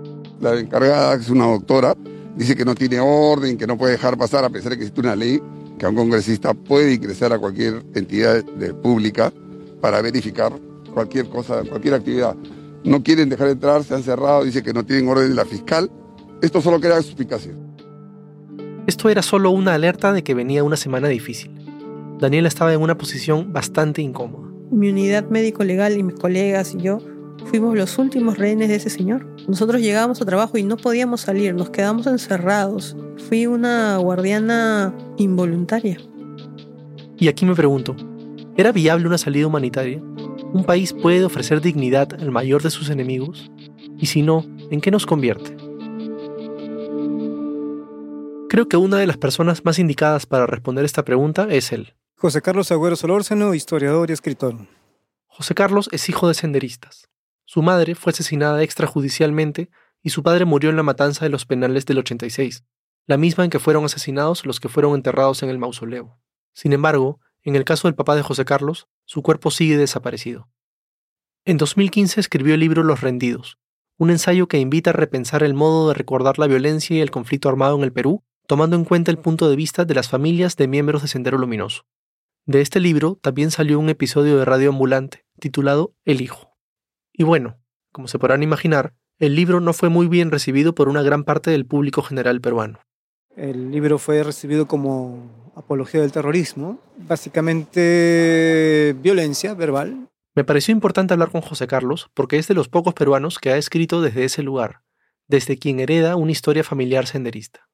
La 0.40 0.58
encargada, 0.58 1.16
que 1.16 1.22
es 1.22 1.30
una 1.30 1.46
doctora, 1.46 1.94
dice 2.36 2.56
que 2.56 2.64
no 2.64 2.74
tiene 2.74 2.98
orden, 3.00 3.56
que 3.56 3.66
no 3.66 3.78
puede 3.78 3.92
dejar 3.92 4.18
pasar, 4.18 4.44
a 4.44 4.50
pesar 4.50 4.70
de 4.70 4.76
que 4.76 4.84
existe 4.84 5.00
una 5.00 5.14
ley, 5.14 5.40
que 5.78 5.86
un 5.86 5.94
congresista 5.94 6.52
puede 6.52 6.94
ingresar 6.94 7.32
a 7.32 7.38
cualquier 7.38 7.82
entidad 7.94 8.44
de, 8.44 8.74
pública 8.74 9.32
para 9.80 10.02
verificar 10.02 10.52
cualquier 10.92 11.28
cosa, 11.28 11.62
cualquier 11.62 11.94
actividad. 11.94 12.34
No 12.84 13.02
quieren 13.02 13.28
dejar 13.28 13.48
entrar, 13.48 13.84
se 13.84 13.94
han 13.94 14.02
cerrado, 14.02 14.44
dice 14.44 14.62
que 14.62 14.72
no 14.72 14.84
tienen 14.84 15.08
orden 15.08 15.28
de 15.28 15.34
la 15.34 15.44
fiscal. 15.44 15.90
Esto 16.42 16.60
solo 16.60 16.80
crea 16.80 16.98
explicación. 16.98 17.69
Esto 18.90 19.08
era 19.08 19.22
solo 19.22 19.52
una 19.52 19.74
alerta 19.74 20.12
de 20.12 20.24
que 20.24 20.34
venía 20.34 20.64
una 20.64 20.76
semana 20.76 21.06
difícil. 21.06 21.52
Daniela 22.18 22.48
estaba 22.48 22.74
en 22.74 22.80
una 22.80 22.98
posición 22.98 23.52
bastante 23.52 24.02
incómoda. 24.02 24.48
Mi 24.72 24.90
unidad 24.90 25.28
médico-legal 25.30 25.96
y 25.96 26.02
mis 26.02 26.16
colegas 26.16 26.74
y 26.74 26.78
yo 26.78 26.98
fuimos 27.44 27.78
los 27.78 27.96
últimos 27.98 28.36
rehenes 28.36 28.68
de 28.68 28.74
ese 28.74 28.90
señor. 28.90 29.24
Nosotros 29.46 29.80
llegábamos 29.80 30.20
a 30.20 30.24
trabajo 30.24 30.58
y 30.58 30.64
no 30.64 30.76
podíamos 30.76 31.20
salir, 31.20 31.54
nos 31.54 31.70
quedamos 31.70 32.08
encerrados. 32.08 32.96
Fui 33.28 33.46
una 33.46 33.96
guardiana 33.98 34.92
involuntaria. 35.18 35.98
Y 37.16 37.28
aquí 37.28 37.46
me 37.46 37.54
pregunto, 37.54 37.94
¿era 38.56 38.72
viable 38.72 39.06
una 39.06 39.18
salida 39.18 39.46
humanitaria? 39.46 40.02
¿Un 40.52 40.64
país 40.64 40.92
puede 40.94 41.24
ofrecer 41.24 41.60
dignidad 41.60 42.08
al 42.20 42.32
mayor 42.32 42.60
de 42.60 42.70
sus 42.70 42.90
enemigos? 42.90 43.52
Y 44.00 44.06
si 44.06 44.22
no, 44.22 44.44
¿en 44.68 44.80
qué 44.80 44.90
nos 44.90 45.06
convierte? 45.06 45.59
Creo 48.50 48.66
que 48.66 48.76
una 48.76 48.96
de 48.96 49.06
las 49.06 49.16
personas 49.16 49.64
más 49.64 49.78
indicadas 49.78 50.26
para 50.26 50.44
responder 50.44 50.84
esta 50.84 51.04
pregunta 51.04 51.46
es 51.50 51.70
él. 51.70 51.94
José 52.16 52.42
Carlos 52.42 52.72
Agüero 52.72 52.96
Solórzano, 52.96 53.54
historiador 53.54 54.10
y 54.10 54.12
escritor. 54.12 54.66
José 55.28 55.54
Carlos 55.54 55.88
es 55.92 56.08
hijo 56.08 56.26
de 56.26 56.34
senderistas. 56.34 57.08
Su 57.44 57.62
madre 57.62 57.94
fue 57.94 58.10
asesinada 58.10 58.60
extrajudicialmente 58.64 59.70
y 60.02 60.10
su 60.10 60.24
padre 60.24 60.46
murió 60.46 60.70
en 60.70 60.74
la 60.74 60.82
matanza 60.82 61.24
de 61.24 61.28
los 61.28 61.46
penales 61.46 61.86
del 61.86 61.98
86, 61.98 62.64
la 63.06 63.16
misma 63.16 63.44
en 63.44 63.50
que 63.50 63.60
fueron 63.60 63.84
asesinados 63.84 64.44
los 64.44 64.58
que 64.58 64.68
fueron 64.68 64.96
enterrados 64.96 65.44
en 65.44 65.48
el 65.48 65.60
mausoleo. 65.60 66.18
Sin 66.52 66.72
embargo, 66.72 67.20
en 67.44 67.54
el 67.54 67.64
caso 67.64 67.86
del 67.86 67.94
papá 67.94 68.16
de 68.16 68.22
José 68.22 68.44
Carlos, 68.44 68.88
su 69.04 69.22
cuerpo 69.22 69.52
sigue 69.52 69.76
desaparecido. 69.76 70.50
En 71.44 71.56
2015 71.56 72.18
escribió 72.18 72.54
el 72.54 72.60
libro 72.60 72.82
Los 72.82 73.00
Rendidos, 73.00 73.58
un 73.96 74.10
ensayo 74.10 74.48
que 74.48 74.58
invita 74.58 74.90
a 74.90 74.94
repensar 74.94 75.44
el 75.44 75.54
modo 75.54 75.86
de 75.86 75.94
recordar 75.94 76.40
la 76.40 76.48
violencia 76.48 76.96
y 76.96 77.00
el 77.00 77.12
conflicto 77.12 77.48
armado 77.48 77.76
en 77.76 77.84
el 77.84 77.92
Perú 77.92 78.24
tomando 78.50 78.74
en 78.74 78.84
cuenta 78.84 79.12
el 79.12 79.18
punto 79.18 79.48
de 79.48 79.54
vista 79.54 79.84
de 79.84 79.94
las 79.94 80.08
familias 80.08 80.56
de 80.56 80.66
miembros 80.66 81.02
de 81.02 81.06
Sendero 81.06 81.38
Luminoso. 81.38 81.84
De 82.46 82.60
este 82.60 82.80
libro 82.80 83.16
también 83.22 83.52
salió 83.52 83.78
un 83.78 83.88
episodio 83.88 84.36
de 84.36 84.44
Radio 84.44 84.70
Ambulante, 84.70 85.24
titulado 85.38 85.94
El 86.04 86.20
Hijo. 86.20 86.56
Y 87.12 87.22
bueno, 87.22 87.60
como 87.92 88.08
se 88.08 88.18
podrán 88.18 88.42
imaginar, 88.42 88.92
el 89.20 89.36
libro 89.36 89.60
no 89.60 89.72
fue 89.72 89.88
muy 89.88 90.08
bien 90.08 90.32
recibido 90.32 90.74
por 90.74 90.88
una 90.88 91.02
gran 91.02 91.22
parte 91.22 91.52
del 91.52 91.64
público 91.64 92.02
general 92.02 92.40
peruano. 92.40 92.80
El 93.36 93.70
libro 93.70 94.00
fue 94.00 94.20
recibido 94.24 94.66
como 94.66 95.52
apología 95.54 96.00
del 96.00 96.10
terrorismo, 96.10 96.80
básicamente 96.96 98.96
violencia 99.00 99.54
verbal. 99.54 100.08
Me 100.34 100.42
pareció 100.42 100.72
importante 100.72 101.14
hablar 101.14 101.30
con 101.30 101.40
José 101.40 101.68
Carlos 101.68 102.10
porque 102.14 102.38
es 102.38 102.48
de 102.48 102.54
los 102.54 102.68
pocos 102.68 102.94
peruanos 102.94 103.38
que 103.38 103.52
ha 103.52 103.56
escrito 103.56 104.02
desde 104.02 104.24
ese 104.24 104.42
lugar, 104.42 104.80
desde 105.28 105.56
quien 105.56 105.78
hereda 105.78 106.16
una 106.16 106.32
historia 106.32 106.64
familiar 106.64 107.06
senderista. 107.06 107.69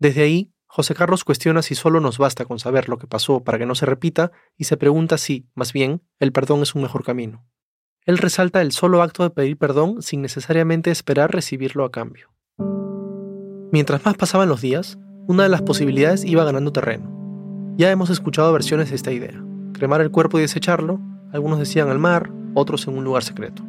Desde 0.00 0.22
ahí, 0.22 0.50
José 0.66 0.94
Carlos 0.94 1.24
cuestiona 1.24 1.60
si 1.60 1.74
solo 1.74 2.00
nos 2.00 2.16
basta 2.16 2.46
con 2.46 2.58
saber 2.58 2.88
lo 2.88 2.96
que 2.96 3.06
pasó 3.06 3.44
para 3.44 3.58
que 3.58 3.66
no 3.66 3.74
se 3.74 3.84
repita 3.84 4.32
y 4.56 4.64
se 4.64 4.78
pregunta 4.78 5.18
si, 5.18 5.46
más 5.54 5.74
bien, 5.74 6.00
el 6.18 6.32
perdón 6.32 6.62
es 6.62 6.74
un 6.74 6.80
mejor 6.80 7.04
camino. 7.04 7.44
Él 8.06 8.16
resalta 8.16 8.62
el 8.62 8.72
solo 8.72 9.02
acto 9.02 9.22
de 9.22 9.30
pedir 9.30 9.58
perdón 9.58 10.00
sin 10.00 10.22
necesariamente 10.22 10.90
esperar 10.90 11.32
recibirlo 11.32 11.84
a 11.84 11.90
cambio. 11.90 12.32
Mientras 13.72 14.02
más 14.06 14.16
pasaban 14.16 14.48
los 14.48 14.62
días, 14.62 14.98
una 15.28 15.42
de 15.42 15.50
las 15.50 15.60
posibilidades 15.60 16.24
iba 16.24 16.44
ganando 16.44 16.72
terreno. 16.72 17.74
Ya 17.76 17.90
hemos 17.90 18.08
escuchado 18.08 18.50
versiones 18.54 18.88
de 18.88 18.96
esta 18.96 19.12
idea. 19.12 19.44
Cremar 19.74 20.00
el 20.00 20.10
cuerpo 20.10 20.38
y 20.38 20.42
desecharlo, 20.42 20.98
algunos 21.30 21.58
decían 21.58 21.90
al 21.90 21.98
mar, 21.98 22.32
otros 22.54 22.88
en 22.88 22.96
un 22.96 23.04
lugar 23.04 23.22
secreto. 23.22 23.62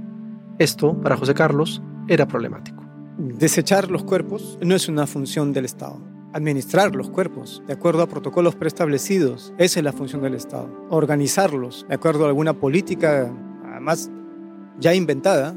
Esto, 0.60 0.98
para 1.02 1.18
José 1.18 1.34
Carlos, 1.34 1.82
era 2.08 2.26
problemático. 2.26 2.82
Desechar 3.18 3.92
los 3.92 4.06
cuerpos 4.06 4.58
no 4.62 4.76
es 4.76 4.88
una 4.88 5.08
función 5.08 5.52
del 5.52 5.66
Estado 5.66 6.11
administrar 6.34 6.96
los 6.96 7.10
cuerpos 7.10 7.62
de 7.68 7.74
acuerdo 7.74 8.02
a 8.02 8.08
protocolos 8.08 8.56
preestablecidos. 8.56 9.54
Esa 9.58 9.80
es 9.80 9.84
la 9.84 9.94
función 9.94 10.22
del 10.22 10.36
Estado. 10.36 10.70
Organizarlos 10.90 11.86
de 11.88 11.96
acuerdo 11.96 12.26
a 12.26 12.28
alguna 12.28 12.54
política, 12.54 13.34
además 13.66 14.10
ya 14.80 14.94
inventada, 14.94 15.56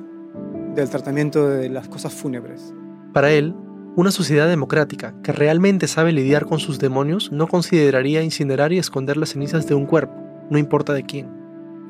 del 0.74 0.90
tratamiento 0.90 1.48
de 1.48 1.68
las 1.68 1.88
cosas 1.88 2.12
fúnebres. 2.12 2.74
Para 3.12 3.30
él, 3.30 3.54
una 3.96 4.10
sociedad 4.10 4.48
democrática 4.48 5.14
que 5.22 5.30
realmente 5.30 5.87
sabe 5.87 6.10
lidiar 6.10 6.46
con 6.46 6.58
sus 6.58 6.80
demonios 6.80 7.30
no 7.30 7.46
consideraría 7.46 8.22
incinerar 8.22 8.72
y 8.72 8.78
esconder 8.78 9.16
las 9.16 9.30
cenizas 9.30 9.68
de 9.68 9.74
un 9.74 9.87
cuerpo, 9.87 10.14
no 10.50 10.58
importa 10.58 10.92
de 10.92 11.04
quién. 11.04 11.28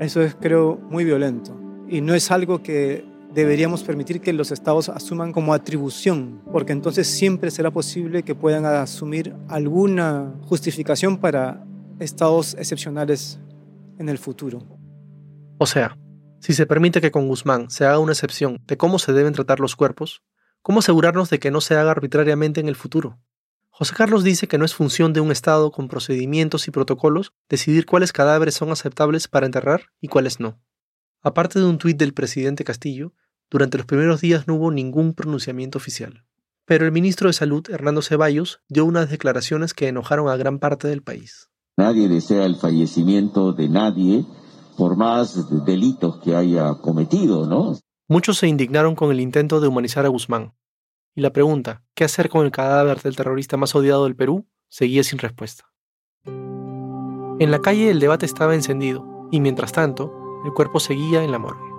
Eso 0.00 0.20
es, 0.20 0.36
creo, 0.38 0.78
muy 0.90 1.04
violento. 1.04 1.58
Y 1.88 2.02
no 2.02 2.14
es 2.14 2.30
algo 2.30 2.62
que 2.62 3.06
deberíamos 3.34 3.82
permitir 3.82 4.20
que 4.20 4.32
los 4.32 4.52
estados 4.52 4.88
asuman 4.88 5.32
como 5.32 5.52
atribución, 5.52 6.40
porque 6.52 6.72
entonces 6.72 7.08
siempre 7.08 7.50
será 7.50 7.70
posible 7.70 8.22
que 8.22 8.34
puedan 8.34 8.64
asumir 8.64 9.34
alguna 9.48 10.32
justificación 10.42 11.18
para 11.18 11.64
estados 11.98 12.54
excepcionales 12.54 13.40
en 13.98 14.08
el 14.08 14.18
futuro. 14.18 14.62
O 15.58 15.66
sea, 15.66 15.98
si 16.40 16.52
se 16.52 16.66
permite 16.66 17.00
que 17.00 17.10
con 17.10 17.26
Guzmán 17.26 17.70
se 17.70 17.84
haga 17.84 17.98
una 17.98 18.12
excepción 18.12 18.62
de 18.66 18.76
cómo 18.76 18.98
se 18.98 19.12
deben 19.12 19.32
tratar 19.32 19.60
los 19.60 19.76
cuerpos, 19.76 20.22
¿cómo 20.62 20.78
asegurarnos 20.78 21.30
de 21.30 21.38
que 21.38 21.50
no 21.50 21.60
se 21.60 21.74
haga 21.74 21.90
arbitrariamente 21.90 22.60
en 22.60 22.68
el 22.68 22.76
futuro? 22.76 23.18
José 23.70 23.94
Carlos 23.96 24.22
dice 24.22 24.46
que 24.46 24.58
no 24.58 24.64
es 24.64 24.74
función 24.74 25.12
de 25.12 25.20
un 25.20 25.32
Estado 25.32 25.72
con 25.72 25.88
procedimientos 25.88 26.68
y 26.68 26.70
protocolos 26.70 27.32
decidir 27.48 27.86
cuáles 27.86 28.12
cadáveres 28.12 28.54
son 28.54 28.70
aceptables 28.70 29.26
para 29.26 29.46
enterrar 29.46 29.86
y 30.00 30.06
cuáles 30.06 30.38
no. 30.38 30.60
Aparte 31.22 31.58
de 31.58 31.64
un 31.64 31.78
tuit 31.78 31.96
del 31.96 32.14
presidente 32.14 32.62
Castillo, 32.62 33.14
durante 33.54 33.78
los 33.78 33.86
primeros 33.86 34.20
días 34.20 34.48
no 34.48 34.56
hubo 34.56 34.72
ningún 34.72 35.14
pronunciamiento 35.14 35.78
oficial. 35.78 36.24
Pero 36.64 36.86
el 36.86 36.90
ministro 36.90 37.28
de 37.28 37.34
Salud, 37.34 37.64
Hernando 37.70 38.02
Ceballos, 38.02 38.60
dio 38.68 38.84
unas 38.84 39.08
declaraciones 39.10 39.74
que 39.74 39.86
enojaron 39.86 40.28
a 40.28 40.36
gran 40.36 40.58
parte 40.58 40.88
del 40.88 41.04
país. 41.04 41.50
Nadie 41.76 42.08
desea 42.08 42.46
el 42.46 42.56
fallecimiento 42.56 43.52
de 43.52 43.68
nadie 43.68 44.26
por 44.76 44.96
más 44.96 45.64
delitos 45.64 46.18
que 46.18 46.34
haya 46.34 46.74
cometido, 46.82 47.46
¿no? 47.46 47.78
Muchos 48.08 48.38
se 48.38 48.48
indignaron 48.48 48.96
con 48.96 49.12
el 49.12 49.20
intento 49.20 49.60
de 49.60 49.68
humanizar 49.68 50.04
a 50.04 50.08
Guzmán. 50.08 50.54
Y 51.14 51.20
la 51.20 51.32
pregunta, 51.32 51.84
¿qué 51.94 52.02
hacer 52.02 52.30
con 52.30 52.44
el 52.44 52.50
cadáver 52.50 53.02
del 53.02 53.14
terrorista 53.14 53.56
más 53.56 53.72
odiado 53.76 54.02
del 54.02 54.16
Perú?, 54.16 54.48
seguía 54.68 55.04
sin 55.04 55.20
respuesta. 55.20 55.70
En 56.26 57.52
la 57.52 57.60
calle 57.60 57.88
el 57.88 58.00
debate 58.00 58.26
estaba 58.26 58.56
encendido, 58.56 59.28
y 59.30 59.38
mientras 59.38 59.70
tanto, 59.70 60.12
el 60.44 60.52
cuerpo 60.52 60.80
seguía 60.80 61.22
en 61.22 61.30
la 61.30 61.38
morgue. 61.38 61.73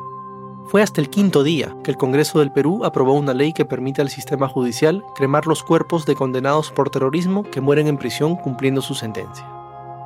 Fue 0.67 0.81
hasta 0.81 0.99
el 0.99 1.11
quinto 1.11 1.43
día 1.43 1.75
que 1.83 1.91
el 1.91 1.97
Congreso 1.97 2.39
del 2.39 2.51
Perú 2.51 2.85
aprobó 2.85 3.13
una 3.13 3.35
ley 3.35 3.53
que 3.53 3.65
permite 3.65 4.01
al 4.01 4.09
sistema 4.09 4.47
judicial 4.47 5.03
cremar 5.15 5.45
los 5.45 5.61
cuerpos 5.61 6.07
de 6.07 6.15
condenados 6.15 6.71
por 6.71 6.89
terrorismo 6.89 7.43
que 7.43 7.61
mueren 7.61 7.87
en 7.87 7.97
prisión 7.97 8.35
cumpliendo 8.35 8.81
su 8.81 8.95
sentencia. 8.95 9.47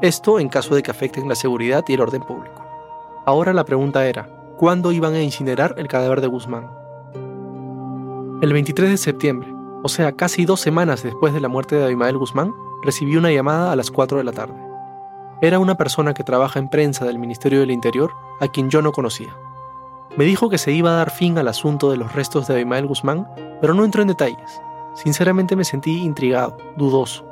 Esto 0.02 0.38
en 0.38 0.50
caso 0.50 0.76
de 0.76 0.84
que 0.84 0.92
afecten 0.92 1.30
la 1.30 1.36
seguridad 1.36 1.86
y 1.88 1.94
el 1.94 2.02
orden 2.02 2.22
público. 2.24 2.62
Ahora 3.26 3.54
la 3.54 3.64
pregunta 3.64 4.06
era, 4.06 4.28
¿cuándo 4.58 4.92
iban 4.92 5.14
a 5.14 5.22
incinerar 5.22 5.76
el 5.78 5.88
cadáver 5.88 6.20
de 6.20 6.28
Guzmán? 6.28 6.70
El 8.42 8.52
23 8.52 8.90
de 8.90 8.98
septiembre, 8.98 9.54
o 9.82 9.88
sea, 9.88 10.12
casi 10.12 10.44
dos 10.44 10.60
semanas 10.60 11.04
después 11.04 11.34
de 11.34 11.40
la 11.40 11.48
muerte 11.48 11.78
de 11.78 11.86
Abimael 11.86 12.18
Guzmán, 12.18 12.54
recibí 12.84 13.16
una 13.16 13.32
llamada 13.32 13.72
a 13.72 13.76
las 13.78 13.92
4 13.92 14.18
de 14.18 14.24
la 14.26 14.34
tarde. 14.34 14.60
Era 15.42 15.60
una 15.60 15.76
persona 15.76 16.14
que 16.14 16.26
trabaja 16.26 16.60
en 16.60 16.70
prensa 16.70 17.06
del 17.06 17.18
Ministerio 17.18 17.62
del 17.62 17.72
Interior, 17.72 18.12
a 18.42 18.50
quien 18.50 18.70
yo 18.70 18.82
no 18.82 18.92
conocía. 18.92 19.34
Me 20.18 20.26
dijo 20.26 20.50
que 20.50 20.58
se 20.58 20.72
iba 20.72 20.90
a 20.92 20.96
dar 20.96 21.12
fin 21.12 21.38
al 21.38 21.48
asunto 21.48 21.92
de 21.92 21.98
los 21.98 22.14
restos 22.14 22.48
de 22.48 22.56
Abimael 22.56 22.88
Guzmán, 22.88 23.28
pero 23.62 23.74
no 23.74 23.86
entró 23.86 24.02
en 24.02 24.08
detalles. 24.08 24.60
Sinceramente 24.96 25.56
me 25.56 25.64
sentí 25.64 26.02
intrigado, 26.02 26.58
dudoso. 26.78 27.26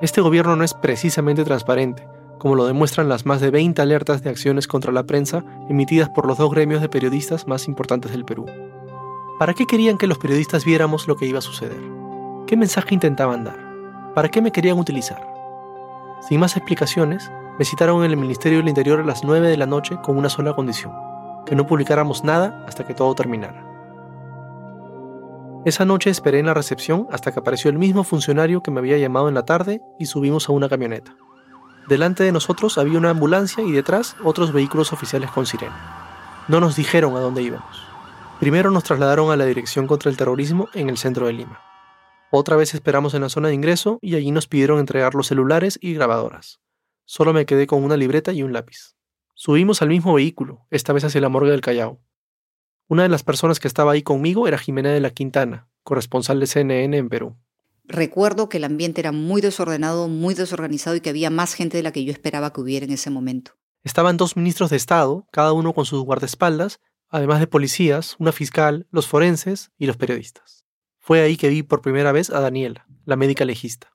Este 0.00 0.20
gobierno 0.20 0.54
no 0.54 0.64
es 0.64 0.72
precisamente 0.72 1.44
transparente, 1.44 2.06
como 2.38 2.54
lo 2.54 2.66
demuestran 2.66 3.08
las 3.08 3.26
más 3.26 3.40
de 3.40 3.50
20 3.50 3.82
alertas 3.82 4.22
de 4.22 4.30
acciones 4.30 4.68
contra 4.68 4.92
la 4.92 5.02
prensa 5.02 5.44
emitidas 5.68 6.08
por 6.10 6.26
los 6.26 6.38
dos 6.38 6.50
gremios 6.50 6.80
de 6.80 6.88
periodistas 6.88 7.46
más 7.46 7.66
importantes 7.66 8.12
del 8.12 8.24
Perú. 8.24 8.46
¿Para 9.38 9.52
qué 9.54 9.66
querían 9.66 9.98
que 9.98 10.06
los 10.06 10.18
periodistas 10.18 10.64
viéramos 10.64 11.08
lo 11.08 11.16
que 11.16 11.26
iba 11.26 11.40
a 11.40 11.42
suceder? 11.42 11.80
¿Qué 12.46 12.56
mensaje 12.56 12.94
intentaban 12.94 13.44
dar? 13.44 13.58
¿Para 14.14 14.28
qué 14.28 14.40
me 14.40 14.52
querían 14.52 14.78
utilizar? 14.78 15.26
Sin 16.28 16.38
más 16.38 16.56
explicaciones, 16.56 17.30
me 17.58 17.64
citaron 17.64 18.04
en 18.04 18.12
el 18.12 18.16
Ministerio 18.16 18.58
del 18.58 18.68
Interior 18.68 19.00
a 19.00 19.04
las 19.04 19.24
9 19.24 19.48
de 19.48 19.56
la 19.56 19.66
noche 19.66 19.98
con 20.02 20.16
una 20.16 20.28
sola 20.28 20.54
condición 20.54 21.11
que 21.46 21.56
no 21.56 21.66
publicáramos 21.66 22.24
nada 22.24 22.64
hasta 22.66 22.86
que 22.86 22.94
todo 22.94 23.14
terminara. 23.14 23.68
Esa 25.64 25.84
noche 25.84 26.10
esperé 26.10 26.40
en 26.40 26.46
la 26.46 26.54
recepción 26.54 27.06
hasta 27.12 27.30
que 27.30 27.38
apareció 27.38 27.70
el 27.70 27.78
mismo 27.78 28.02
funcionario 28.02 28.62
que 28.62 28.72
me 28.72 28.80
había 28.80 28.98
llamado 28.98 29.28
en 29.28 29.34
la 29.34 29.44
tarde 29.44 29.80
y 29.98 30.06
subimos 30.06 30.48
a 30.48 30.52
una 30.52 30.68
camioneta. 30.68 31.16
Delante 31.88 32.24
de 32.24 32.32
nosotros 32.32 32.78
había 32.78 32.98
una 32.98 33.10
ambulancia 33.10 33.62
y 33.62 33.70
detrás 33.70 34.16
otros 34.24 34.52
vehículos 34.52 34.92
oficiales 34.92 35.30
con 35.30 35.46
sirena. 35.46 36.44
No 36.48 36.58
nos 36.58 36.74
dijeron 36.74 37.16
a 37.16 37.20
dónde 37.20 37.42
íbamos. 37.42 37.86
Primero 38.40 38.72
nos 38.72 38.82
trasladaron 38.82 39.30
a 39.30 39.36
la 39.36 39.44
Dirección 39.44 39.86
contra 39.86 40.10
el 40.10 40.16
Terrorismo 40.16 40.68
en 40.74 40.88
el 40.88 40.98
centro 40.98 41.26
de 41.26 41.32
Lima. 41.32 41.60
Otra 42.32 42.56
vez 42.56 42.74
esperamos 42.74 43.14
en 43.14 43.22
la 43.22 43.28
zona 43.28 43.48
de 43.48 43.54
ingreso 43.54 43.98
y 44.02 44.16
allí 44.16 44.32
nos 44.32 44.48
pidieron 44.48 44.80
entregar 44.80 45.14
los 45.14 45.28
celulares 45.28 45.78
y 45.80 45.94
grabadoras. 45.94 46.60
Solo 47.04 47.32
me 47.32 47.46
quedé 47.46 47.68
con 47.68 47.84
una 47.84 47.96
libreta 47.96 48.32
y 48.32 48.42
un 48.42 48.52
lápiz. 48.52 48.96
Subimos 49.44 49.82
al 49.82 49.88
mismo 49.88 50.14
vehículo, 50.14 50.68
esta 50.70 50.92
vez 50.92 51.02
hacia 51.02 51.20
la 51.20 51.28
morgue 51.28 51.50
del 51.50 51.62
Callao. 51.62 52.00
Una 52.86 53.02
de 53.02 53.08
las 53.08 53.24
personas 53.24 53.58
que 53.58 53.66
estaba 53.66 53.90
ahí 53.90 54.00
conmigo 54.04 54.46
era 54.46 54.56
Jimena 54.56 54.90
de 54.90 55.00
la 55.00 55.10
Quintana, 55.10 55.68
corresponsal 55.82 56.38
de 56.38 56.46
CNN 56.46 56.96
en 56.96 57.08
Perú. 57.08 57.36
Recuerdo 57.82 58.48
que 58.48 58.58
el 58.58 58.62
ambiente 58.62 59.00
era 59.00 59.10
muy 59.10 59.40
desordenado, 59.40 60.06
muy 60.06 60.34
desorganizado 60.34 60.94
y 60.94 61.00
que 61.00 61.10
había 61.10 61.28
más 61.28 61.54
gente 61.54 61.76
de 61.76 61.82
la 61.82 61.90
que 61.90 62.04
yo 62.04 62.12
esperaba 62.12 62.52
que 62.52 62.60
hubiera 62.60 62.86
en 62.86 62.92
ese 62.92 63.10
momento. 63.10 63.58
Estaban 63.82 64.16
dos 64.16 64.36
ministros 64.36 64.70
de 64.70 64.76
Estado, 64.76 65.26
cada 65.32 65.52
uno 65.52 65.72
con 65.72 65.86
sus 65.86 66.04
guardaespaldas, 66.04 66.78
además 67.08 67.40
de 67.40 67.48
policías, 67.48 68.14
una 68.20 68.30
fiscal, 68.30 68.86
los 68.92 69.08
forenses 69.08 69.72
y 69.76 69.86
los 69.86 69.96
periodistas. 69.96 70.64
Fue 71.00 71.20
ahí 71.20 71.36
que 71.36 71.48
vi 71.48 71.64
por 71.64 71.82
primera 71.82 72.12
vez 72.12 72.30
a 72.30 72.38
Daniela, 72.38 72.86
la 73.06 73.16
médica 73.16 73.44
legista. 73.44 73.92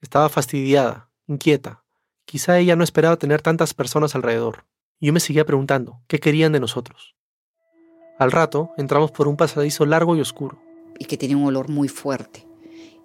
Estaba 0.00 0.28
fastidiada, 0.28 1.10
inquieta. 1.26 1.82
Quizá 2.24 2.60
ella 2.60 2.76
no 2.76 2.84
esperaba 2.84 3.16
tener 3.16 3.42
tantas 3.42 3.74
personas 3.74 4.14
alrededor. 4.14 4.64
Yo 4.98 5.12
me 5.12 5.20
seguía 5.20 5.44
preguntando, 5.44 6.00
¿qué 6.06 6.18
querían 6.18 6.52
de 6.52 6.60
nosotros? 6.60 7.14
Al 8.18 8.32
rato, 8.32 8.70
entramos 8.78 9.10
por 9.10 9.28
un 9.28 9.36
pasadizo 9.36 9.84
largo 9.84 10.16
y 10.16 10.22
oscuro. 10.22 10.58
Y 10.98 11.04
que 11.04 11.18
tenía 11.18 11.36
un 11.36 11.44
olor 11.44 11.68
muy 11.68 11.88
fuerte. 11.88 12.46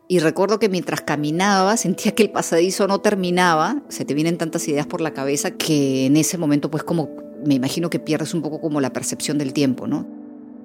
Y 0.08 0.19
recuerdo 0.19 0.58
que 0.58 0.69
mientras 0.69 1.01
caminaba 1.01 1.75
sentía 1.75 2.13
que 2.13 2.23
el 2.23 2.32
pasadizo 2.32 2.88
no 2.88 2.99
terminaba, 2.99 3.82
se 3.89 4.06
te 4.06 4.13
vienen 4.13 4.38
tantas 4.38 4.67
ideas 4.69 4.88
por 4.88 5.01
la 5.01 5.12
cabeza 5.12 5.51
que 5.51 6.06
en 6.06 6.15
ese 6.15 6.38
momento 6.38 6.71
pues 6.71 6.84
como 6.84 7.10
me 7.45 7.56
imagino 7.56 7.89
que 7.89 7.99
pierdes 7.99 8.34
un 8.34 8.41
poco 8.41 8.62
como 8.62 8.80
la 8.80 8.93
percepción 8.93 9.38
del 9.38 9.51
tiempo, 9.51 9.88
¿no? 9.88 10.08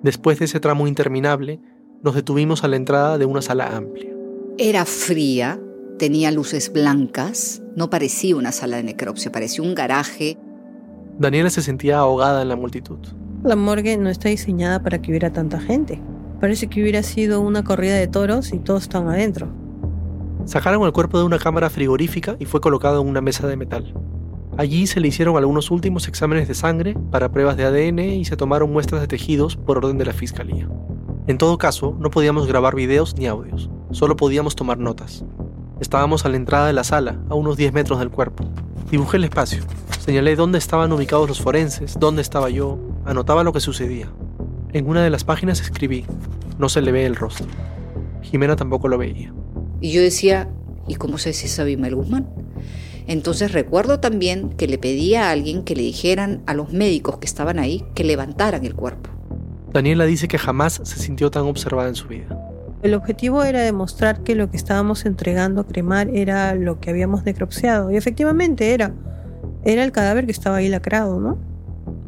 Después 0.03 0.39
de 0.39 0.45
ese 0.45 0.61
tramo 0.61 0.87
interminable, 0.87 1.59
nos 2.03 2.15
detuvimos 2.15 2.63
a 2.63 2.69
la 2.69 2.77
entrada 2.77 3.19
de 3.19 3.25
una 3.25 3.43
sala 3.43 3.77
amplia. 3.77 4.15
Era 4.59 4.85
fría, 4.85 5.61
tenía 5.99 6.31
luces 6.31 6.73
blancas, 6.73 7.63
no 7.75 7.91
parecía 7.91 8.37
una 8.37 8.53
sala 8.53 8.77
de 8.77 8.85
necropsia, 8.85 9.33
parecía 9.33 9.63
un 9.63 9.75
garaje 9.75 10.39
Daniela 11.19 11.49
se 11.51 11.63
sentía 11.63 11.99
ahogada 11.99 12.43
en 12.43 12.49
la 12.49 12.57
multitud. 12.57 12.99
La 13.43 13.57
morgue 13.57 13.97
no 13.97 14.11
está 14.11 14.29
diseñada 14.29 14.83
para 14.83 15.01
que 15.01 15.11
hubiera 15.11 15.33
tanta 15.33 15.59
gente. 15.59 16.01
Parece 16.41 16.67
que 16.67 16.83
hubiera 16.83 17.03
sido 17.03 17.41
una 17.41 17.65
corrida 17.65 17.95
de 17.95 18.07
toros 18.07 18.53
y 18.53 18.59
todos 18.59 18.83
están 18.83 19.09
adentro. 19.09 19.49
Sacaron 20.45 20.83
el 20.85 20.93
cuerpo 20.93 21.19
de 21.19 21.25
una 21.25 21.39
cámara 21.39 21.71
frigorífica 21.71 22.37
y 22.39 22.45
fue 22.45 22.61
colocado 22.61 23.01
en 23.01 23.09
una 23.09 23.23
mesa 23.23 23.47
de 23.47 23.57
metal. 23.57 23.95
Allí 24.59 24.87
se 24.87 25.01
le 25.01 25.09
hicieron 25.09 25.37
algunos 25.37 25.71
últimos 25.71 26.07
exámenes 26.07 26.49
de 26.49 26.55
sangre 26.55 26.97
para 27.11 27.31
pruebas 27.31 27.57
de 27.57 27.65
ADN 27.65 27.99
y 27.99 28.25
se 28.25 28.37
tomaron 28.37 28.73
muestras 28.73 29.01
de 29.01 29.07
tejidos 29.07 29.57
por 29.57 29.79
orden 29.79 29.99
de 29.99 30.05
la 30.05 30.13
fiscalía. 30.13 30.69
En 31.27 31.39
todo 31.39 31.59
caso, 31.59 31.97
no 31.99 32.11
podíamos 32.11 32.47
grabar 32.47 32.75
videos 32.75 33.17
ni 33.17 33.27
audios, 33.27 33.71
solo 33.91 34.17
podíamos 34.17 34.55
tomar 34.55 34.79
notas. 34.79 35.25
Estábamos 35.81 36.25
a 36.25 36.29
la 36.29 36.37
entrada 36.37 36.67
de 36.67 36.73
la 36.73 36.85
sala, 36.85 37.19
a 37.29 37.35
unos 37.35 37.57
10 37.57 37.73
metros 37.73 37.99
del 37.99 38.11
cuerpo. 38.11 38.45
Dibujé 38.91 39.17
el 39.17 39.25
espacio, 39.25 39.63
Señalé 40.07 40.37
dónde 40.37 40.59
estaban 40.59 40.93
ubicados 40.93 41.29
los 41.29 41.41
forenses, 41.41 41.99
dónde 41.99 42.23
estaba 42.23 42.49
yo, 42.49 42.79
anotaba 43.05 43.43
lo 43.43 43.53
que 43.53 43.59
sucedía. 43.59 44.09
En 44.73 44.87
una 44.87 45.03
de 45.03 45.11
las 45.11 45.25
páginas 45.25 45.61
escribí, 45.61 46.05
no 46.61 46.69
se 46.69 46.81
le 46.81 46.93
ve 46.93 47.07
el 47.07 47.17
rostro. 47.17 47.49
Jimena 48.23 48.55
tampoco 48.55 48.87
lo 48.87 48.99
veía. 48.99 49.35
Y 49.81 49.91
yo 49.91 50.01
decía, 50.01 50.49
¿y 50.87 50.95
cómo 50.95 51.19
sé 51.19 51.33
si 51.33 51.47
es 51.47 51.59
Abimael 51.59 51.97
Guzmán? 51.97 52.29
Entonces 53.09 53.51
recuerdo 53.51 53.99
también 53.99 54.51
que 54.51 54.69
le 54.69 54.79
pedí 54.79 55.17
a 55.17 55.33
alguien 55.33 55.65
que 55.65 55.75
le 55.75 55.83
dijeran 55.83 56.41
a 56.47 56.55
los 56.55 56.73
médicos 56.73 57.19
que 57.19 57.27
estaban 57.27 57.59
ahí 57.59 57.85
que 57.97 58.05
levantaran 58.05 58.65
el 58.65 58.77
cuerpo. 58.77 59.11
Daniela 59.73 60.05
dice 60.05 60.29
que 60.29 60.39
jamás 60.39 60.81
se 60.85 61.01
sintió 61.01 61.33
tan 61.33 61.47
observada 61.47 61.89
en 61.89 61.97
su 61.97 62.07
vida. 62.07 62.29
El 62.85 62.95
objetivo 62.95 63.43
era 63.43 63.61
demostrar 63.61 64.23
que 64.23 64.37
lo 64.37 64.53
que 64.53 64.57
estábamos 64.57 65.05
entregando 65.05 65.63
a 65.63 65.67
cremar 65.67 66.11
era 66.11 66.55
lo 66.55 66.79
que 66.79 66.91
habíamos 66.91 67.25
necropsiado. 67.25 67.91
Y 67.91 67.97
efectivamente 67.97 68.73
era 68.73 68.95
era 69.67 69.83
el 69.83 69.91
cadáver 69.91 70.27
que 70.27 70.33
estaba 70.33 70.57
ahí 70.57 70.69
lacrado, 70.69 71.19
¿no? 71.19 71.39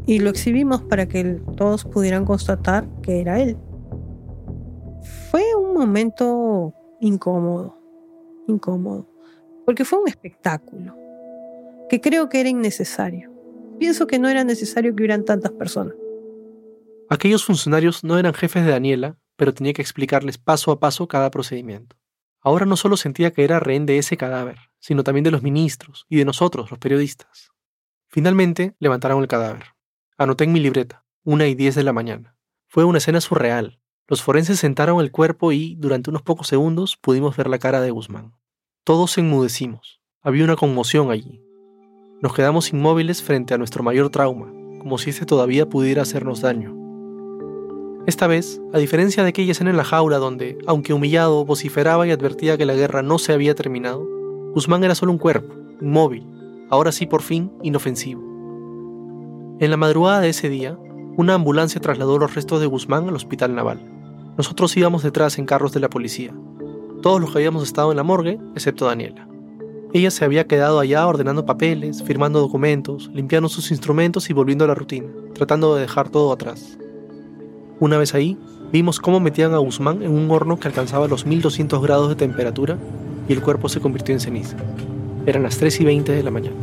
Y 0.06 0.20
lo 0.20 0.30
exhibimos 0.30 0.80
para 0.82 1.08
que 1.08 1.42
todos 1.56 1.84
pudieran 1.84 2.24
constatar 2.24 2.88
que 3.02 3.20
era 3.20 3.40
él. 3.40 3.58
Fue 5.30 5.42
un 5.56 5.74
momento 5.74 6.72
incómodo. 7.00 7.76
incómodo, 8.46 9.06
porque 9.66 9.84
fue 9.84 10.00
un 10.00 10.08
espectáculo 10.08 10.96
que 11.90 12.00
creo 12.00 12.28
que 12.28 12.40
era 12.40 12.48
innecesario. 12.48 13.30
Pienso 13.78 14.06
que 14.06 14.18
no 14.18 14.28
era 14.28 14.44
necesario 14.44 14.94
que 14.94 15.02
hubieran 15.02 15.24
tantas 15.24 15.52
personas. 15.52 15.94
Aquellos 17.10 17.44
funcionarios 17.44 18.04
no 18.04 18.18
eran 18.18 18.34
jefes 18.34 18.64
de 18.64 18.70
Daniela, 18.70 19.18
pero 19.36 19.52
tenía 19.52 19.72
que 19.72 19.82
explicarles 19.82 20.38
paso 20.38 20.70
a 20.70 20.80
paso 20.80 21.08
cada 21.08 21.30
procedimiento. 21.30 21.96
Ahora 22.40 22.66
no 22.66 22.76
solo 22.76 22.96
sentía 22.96 23.32
que 23.32 23.44
era 23.44 23.60
rehén 23.60 23.84
de 23.84 23.98
ese 23.98 24.16
cadáver, 24.16 24.58
sino 24.78 25.04
también 25.04 25.24
de 25.24 25.30
los 25.30 25.42
ministros 25.42 26.06
y 26.08 26.16
de 26.16 26.24
nosotros, 26.24 26.70
los 26.70 26.78
periodistas. 26.78 27.50
Finalmente 28.08 28.74
levantaron 28.78 29.20
el 29.20 29.28
cadáver. 29.28 29.64
Anoté 30.16 30.44
en 30.44 30.52
mi 30.52 30.60
libreta, 30.60 31.04
una 31.24 31.46
y 31.46 31.54
diez 31.54 31.74
de 31.74 31.84
la 31.84 31.92
mañana. 31.92 32.36
Fue 32.66 32.84
una 32.84 32.98
escena 32.98 33.20
surreal. 33.20 33.80
Los 34.06 34.22
forenses 34.22 34.58
sentaron 34.58 35.00
el 35.00 35.10
cuerpo 35.10 35.52
y, 35.52 35.76
durante 35.76 36.10
unos 36.10 36.22
pocos 36.22 36.48
segundos, 36.48 36.96
pudimos 36.96 37.36
ver 37.36 37.48
la 37.48 37.58
cara 37.58 37.80
de 37.80 37.90
Guzmán. 37.90 38.32
Todos 38.84 39.18
enmudecimos. 39.18 40.00
Había 40.22 40.44
una 40.44 40.56
conmoción 40.56 41.10
allí. 41.10 41.42
Nos 42.20 42.34
quedamos 42.34 42.72
inmóviles 42.72 43.22
frente 43.22 43.54
a 43.54 43.58
nuestro 43.58 43.82
mayor 43.82 44.10
trauma, 44.10 44.46
como 44.80 44.98
si 44.98 45.10
este 45.10 45.26
todavía 45.26 45.68
pudiera 45.68 46.02
hacernos 46.02 46.40
daño. 46.40 46.74
Esta 48.06 48.26
vez, 48.26 48.60
a 48.72 48.78
diferencia 48.78 49.22
de 49.22 49.28
aquella 49.28 49.52
escena 49.52 49.70
en 49.70 49.76
la 49.76 49.84
jaula 49.84 50.16
donde, 50.16 50.56
aunque 50.66 50.94
humillado, 50.94 51.44
vociferaba 51.44 52.06
y 52.06 52.10
advertía 52.10 52.56
que 52.56 52.64
la 52.64 52.74
guerra 52.74 53.02
no 53.02 53.18
se 53.18 53.34
había 53.34 53.54
terminado, 53.54 54.08
Guzmán 54.54 54.82
era 54.82 54.94
solo 54.94 55.12
un 55.12 55.18
cuerpo, 55.18 55.54
inmóvil, 55.80 56.26
ahora 56.70 56.90
sí 56.90 57.06
por 57.06 57.22
fin 57.22 57.52
inofensivo. 57.62 58.22
En 59.60 59.70
la 59.70 59.76
madrugada 59.76 60.20
de 60.20 60.30
ese 60.30 60.48
día, 60.48 60.78
una 61.16 61.34
ambulancia 61.34 61.80
trasladó 61.80 62.18
los 62.18 62.34
restos 62.34 62.60
de 62.60 62.66
Guzmán 62.66 63.08
al 63.08 63.16
hospital 63.16 63.54
naval. 63.54 63.80
Nosotros 64.36 64.76
íbamos 64.76 65.02
detrás 65.02 65.38
en 65.38 65.46
carros 65.46 65.72
de 65.72 65.80
la 65.80 65.90
policía, 65.90 66.32
todos 67.02 67.20
los 67.20 67.30
que 67.30 67.38
habíamos 67.38 67.62
estado 67.62 67.90
en 67.90 67.96
la 67.96 68.02
morgue, 68.02 68.40
excepto 68.54 68.86
Daniela. 68.86 69.28
Ella 69.92 70.10
se 70.10 70.24
había 70.24 70.46
quedado 70.46 70.80
allá 70.80 71.06
ordenando 71.06 71.46
papeles, 71.46 72.02
firmando 72.02 72.40
documentos, 72.40 73.10
limpiando 73.12 73.48
sus 73.48 73.70
instrumentos 73.70 74.30
y 74.30 74.32
volviendo 74.32 74.64
a 74.64 74.68
la 74.68 74.74
rutina, 74.74 75.08
tratando 75.34 75.74
de 75.74 75.82
dejar 75.82 76.08
todo 76.08 76.32
atrás. 76.32 76.78
Una 77.80 77.98
vez 77.98 78.14
ahí, 78.14 78.36
vimos 78.72 78.98
cómo 78.98 79.20
metían 79.20 79.54
a 79.54 79.58
Guzmán 79.58 80.02
en 80.02 80.12
un 80.12 80.30
horno 80.30 80.58
que 80.58 80.68
alcanzaba 80.68 81.08
los 81.08 81.26
1200 81.26 81.82
grados 81.82 82.08
de 82.08 82.16
temperatura 82.16 82.78
y 83.28 83.32
el 83.32 83.42
cuerpo 83.42 83.68
se 83.68 83.80
convirtió 83.80 84.14
en 84.14 84.20
ceniza. 84.20 84.56
Eran 85.26 85.42
las 85.42 85.58
3 85.58 85.80
y 85.80 85.84
20 85.84 86.12
de 86.12 86.22
la 86.22 86.30
mañana. 86.30 86.56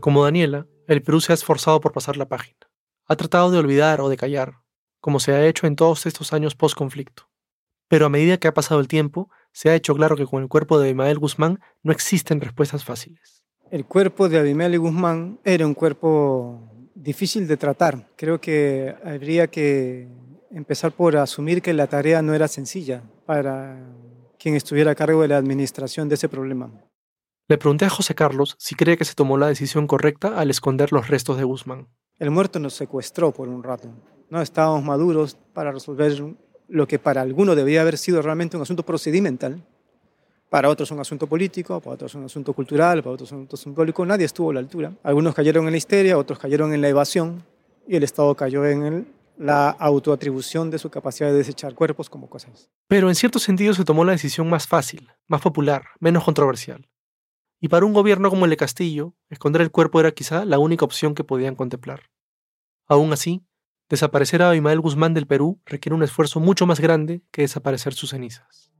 Como 0.00 0.24
Daniela, 0.24 0.66
el 0.86 1.02
Perú 1.02 1.20
se 1.20 1.32
ha 1.32 1.34
esforzado 1.34 1.80
por 1.80 1.92
pasar 1.92 2.16
la 2.16 2.28
página. 2.28 2.56
Ha 3.06 3.16
tratado 3.16 3.50
de 3.50 3.58
olvidar 3.58 4.00
o 4.00 4.08
de 4.08 4.16
callar, 4.16 4.60
como 5.00 5.20
se 5.20 5.32
ha 5.32 5.46
hecho 5.46 5.66
en 5.66 5.76
todos 5.76 6.06
estos 6.06 6.32
años 6.32 6.54
post-conflicto. 6.54 7.28
Pero 7.88 8.06
a 8.06 8.10
medida 8.10 8.36
que 8.36 8.48
ha 8.48 8.54
pasado 8.54 8.80
el 8.80 8.88
tiempo, 8.88 9.30
se 9.52 9.70
ha 9.70 9.74
hecho 9.74 9.94
claro 9.94 10.16
que 10.16 10.26
con 10.26 10.42
el 10.42 10.48
cuerpo 10.48 10.78
de 10.78 10.86
Abimael 10.88 11.18
Guzmán 11.18 11.60
no 11.82 11.90
existen 11.90 12.40
respuestas 12.40 12.84
fáciles. 12.84 13.44
El 13.70 13.84
cuerpo 13.84 14.28
de 14.28 14.38
Abimael 14.38 14.78
Guzmán 14.78 15.40
era 15.44 15.66
un 15.66 15.74
cuerpo 15.74 16.70
difícil 16.94 17.48
de 17.48 17.56
tratar. 17.56 18.08
Creo 18.16 18.40
que 18.40 18.94
habría 19.04 19.48
que 19.48 20.08
empezar 20.50 20.92
por 20.92 21.16
asumir 21.16 21.62
que 21.62 21.72
la 21.72 21.86
tarea 21.86 22.22
no 22.22 22.34
era 22.34 22.48
sencilla 22.48 23.02
para 23.26 23.78
quien 24.38 24.54
estuviera 24.54 24.92
a 24.92 24.94
cargo 24.94 25.22
de 25.22 25.28
la 25.28 25.36
administración 25.36 26.08
de 26.08 26.14
ese 26.14 26.28
problema. 26.28 26.70
Le 27.48 27.58
pregunté 27.58 27.86
a 27.86 27.90
José 27.90 28.14
Carlos 28.14 28.56
si 28.58 28.74
cree 28.74 28.96
que 28.96 29.04
se 29.04 29.14
tomó 29.14 29.38
la 29.38 29.48
decisión 29.48 29.86
correcta 29.86 30.38
al 30.38 30.50
esconder 30.50 30.92
los 30.92 31.08
restos 31.08 31.38
de 31.38 31.44
Guzmán. 31.44 31.88
El 32.18 32.30
muerto 32.30 32.58
nos 32.58 32.74
secuestró 32.74 33.32
por 33.32 33.48
un 33.48 33.62
rato. 33.62 33.88
No 34.28 34.42
estábamos 34.42 34.84
maduros 34.84 35.36
para 35.54 35.72
resolver 35.72 36.12
lo 36.68 36.86
que 36.86 36.98
para 36.98 37.22
algunos 37.22 37.56
debía 37.56 37.80
haber 37.80 37.96
sido 37.96 38.20
realmente 38.20 38.56
un 38.56 38.62
asunto 38.62 38.82
procedimental, 38.84 39.64
para 40.50 40.68
otros 40.68 40.90
un 40.90 41.00
asunto 41.00 41.26
político, 41.26 41.80
para 41.80 41.94
otros 41.94 42.14
un 42.14 42.24
asunto 42.24 42.52
cultural, 42.52 43.02
para 43.02 43.14
otros 43.14 43.32
un 43.32 43.38
asunto 43.38 43.56
simbólico. 43.56 44.04
Nadie 44.04 44.26
estuvo 44.26 44.50
a 44.50 44.54
la 44.54 44.60
altura. 44.60 44.92
Algunos 45.02 45.34
cayeron 45.34 45.66
en 45.66 45.72
la 45.72 45.76
histeria, 45.76 46.18
otros 46.18 46.38
cayeron 46.38 46.72
en 46.72 46.80
la 46.80 46.88
evasión 46.88 47.42
y 47.86 47.96
el 47.96 48.02
Estado 48.02 48.34
cayó 48.34 48.66
en 48.66 49.06
la 49.38 49.70
autoatribución 49.70 50.70
de 50.70 50.78
su 50.78 50.90
capacidad 50.90 51.30
de 51.30 51.36
desechar 51.36 51.74
cuerpos 51.74 52.10
como 52.10 52.28
cosas. 52.28 52.70
Pero 52.88 53.08
en 53.08 53.14
cierto 53.14 53.38
sentido 53.38 53.72
se 53.72 53.84
tomó 53.84 54.04
la 54.04 54.12
decisión 54.12 54.48
más 54.48 54.66
fácil, 54.66 55.08
más 55.26 55.40
popular, 55.40 55.84
menos 56.00 56.24
controversial. 56.24 56.88
Y 57.60 57.68
para 57.68 57.86
un 57.86 57.92
gobierno 57.92 58.30
como 58.30 58.44
el 58.44 58.50
de 58.50 58.56
Castillo, 58.56 59.14
esconder 59.30 59.62
el 59.62 59.70
cuerpo 59.70 60.00
era 60.00 60.12
quizá 60.12 60.44
la 60.44 60.58
única 60.58 60.84
opción 60.84 61.14
que 61.14 61.24
podían 61.24 61.54
contemplar. 61.54 62.10
Aún 62.86 63.12
así, 63.12 63.44
desaparecer 63.88 64.42
a 64.42 64.50
Abimael 64.50 64.80
Guzmán 64.80 65.14
del 65.14 65.26
Perú 65.26 65.60
requiere 65.66 65.94
un 65.94 66.02
esfuerzo 66.02 66.40
mucho 66.40 66.66
más 66.66 66.80
grande 66.80 67.22
que 67.30 67.42
desaparecer 67.42 67.94
sus 67.94 68.10
cenizas. 68.10 68.72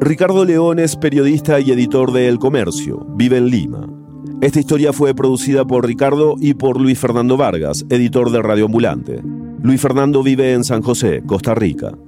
Ricardo 0.00 0.44
León 0.44 0.78
es 0.78 0.96
periodista 0.96 1.58
y 1.60 1.72
editor 1.72 2.12
de 2.12 2.28
El 2.28 2.38
Comercio. 2.38 3.04
Vive 3.16 3.36
en 3.36 3.46
Lima. 3.50 3.97
Esta 4.40 4.60
historia 4.60 4.92
fue 4.92 5.16
producida 5.16 5.64
por 5.64 5.84
Ricardo 5.84 6.36
y 6.38 6.54
por 6.54 6.80
Luis 6.80 6.96
Fernando 6.96 7.36
Vargas, 7.36 7.84
editor 7.90 8.30
de 8.30 8.40
Radio 8.40 8.66
Ambulante. 8.66 9.20
Luis 9.64 9.80
Fernando 9.80 10.22
vive 10.22 10.52
en 10.52 10.62
San 10.62 10.80
José, 10.80 11.24
Costa 11.26 11.56
Rica. 11.56 11.98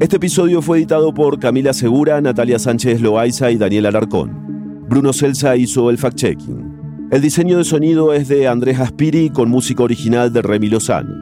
Este 0.00 0.16
episodio 0.16 0.60
fue 0.60 0.78
editado 0.78 1.14
por 1.14 1.38
Camila 1.38 1.72
Segura, 1.72 2.20
Natalia 2.20 2.58
Sánchez 2.58 3.00
Loaiza 3.00 3.52
y 3.52 3.58
Daniel 3.58 3.86
Alarcón. 3.86 4.84
Bruno 4.88 5.12
Celsa 5.12 5.54
hizo 5.54 5.88
el 5.88 5.98
fact-checking. 5.98 7.08
El 7.12 7.22
diseño 7.22 7.58
de 7.58 7.64
sonido 7.64 8.12
es 8.12 8.26
de 8.26 8.48
Andrés 8.48 8.80
Aspiri 8.80 9.30
con 9.30 9.48
música 9.48 9.84
original 9.84 10.32
de 10.32 10.42
Remy 10.42 10.68
Lozano. 10.68 11.21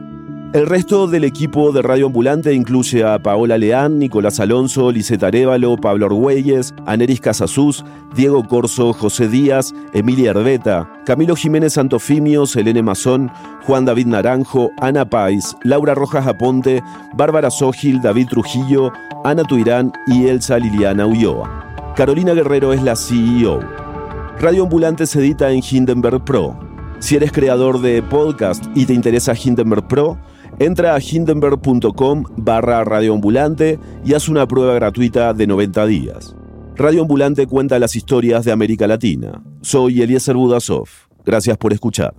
El 0.53 0.65
resto 0.65 1.07
del 1.07 1.23
equipo 1.23 1.71
de 1.71 1.81
Radio 1.81 2.07
Ambulante 2.07 2.53
incluye 2.53 3.05
a 3.05 3.17
Paola 3.19 3.57
Leán, 3.57 3.99
Nicolás 3.99 4.41
Alonso, 4.41 4.91
Liseta 4.91 5.27
Arevalo, 5.27 5.77
Pablo 5.77 6.07
Argüelles, 6.07 6.73
Aneris 6.85 7.21
Casasús, 7.21 7.85
Diego 8.17 8.45
Corso, 8.45 8.91
José 8.91 9.29
Díaz, 9.29 9.73
Emilia 9.93 10.31
Herbeta, 10.31 10.91
Camilo 11.05 11.37
Jiménez 11.37 11.71
Santofimio, 11.71 12.45
Selene 12.45 12.83
Mazón, 12.83 13.31
Juan 13.65 13.85
David 13.85 14.07
Naranjo, 14.07 14.71
Ana 14.81 15.05
Pais, 15.09 15.55
Laura 15.63 15.95
Rojas 15.95 16.27
Aponte, 16.27 16.83
Bárbara 17.13 17.49
Sógil, 17.49 18.01
David 18.01 18.27
Trujillo, 18.27 18.91
Ana 19.23 19.45
Tuirán 19.45 19.93
y 20.05 20.27
Elsa 20.27 20.59
Liliana 20.59 21.05
Ulloa. 21.05 21.93
Carolina 21.95 22.33
Guerrero 22.33 22.73
es 22.73 22.83
la 22.83 22.97
CEO. 22.97 23.61
Radio 24.41 24.63
Ambulante 24.63 25.07
se 25.07 25.19
edita 25.19 25.49
en 25.49 25.61
Hindenburg 25.63 26.25
Pro. 26.25 26.59
Si 26.99 27.15
eres 27.15 27.31
creador 27.31 27.79
de 27.79 28.03
podcast 28.03 28.65
y 28.75 28.85
te 28.85 28.93
interesa 28.93 29.33
Hindenburg 29.33 29.87
Pro, 29.87 30.17
Entra 30.59 30.95
a 30.95 30.99
hindenburg.com 30.99 32.23
barra 32.37 32.83
radioambulante 32.83 33.79
y 34.05 34.13
haz 34.13 34.29
una 34.29 34.47
prueba 34.47 34.73
gratuita 34.73 35.33
de 35.33 35.47
90 35.47 35.85
días. 35.85 36.35
Radio 36.75 37.01
Ambulante 37.01 37.47
cuenta 37.47 37.79
las 37.79 37.95
historias 37.95 38.45
de 38.45 38.51
América 38.51 38.87
Latina. 38.87 39.43
Soy 39.61 40.01
Eliezer 40.01 40.35
Budasov. 40.35 40.87
Gracias 41.25 41.57
por 41.57 41.73
escuchar. 41.73 42.13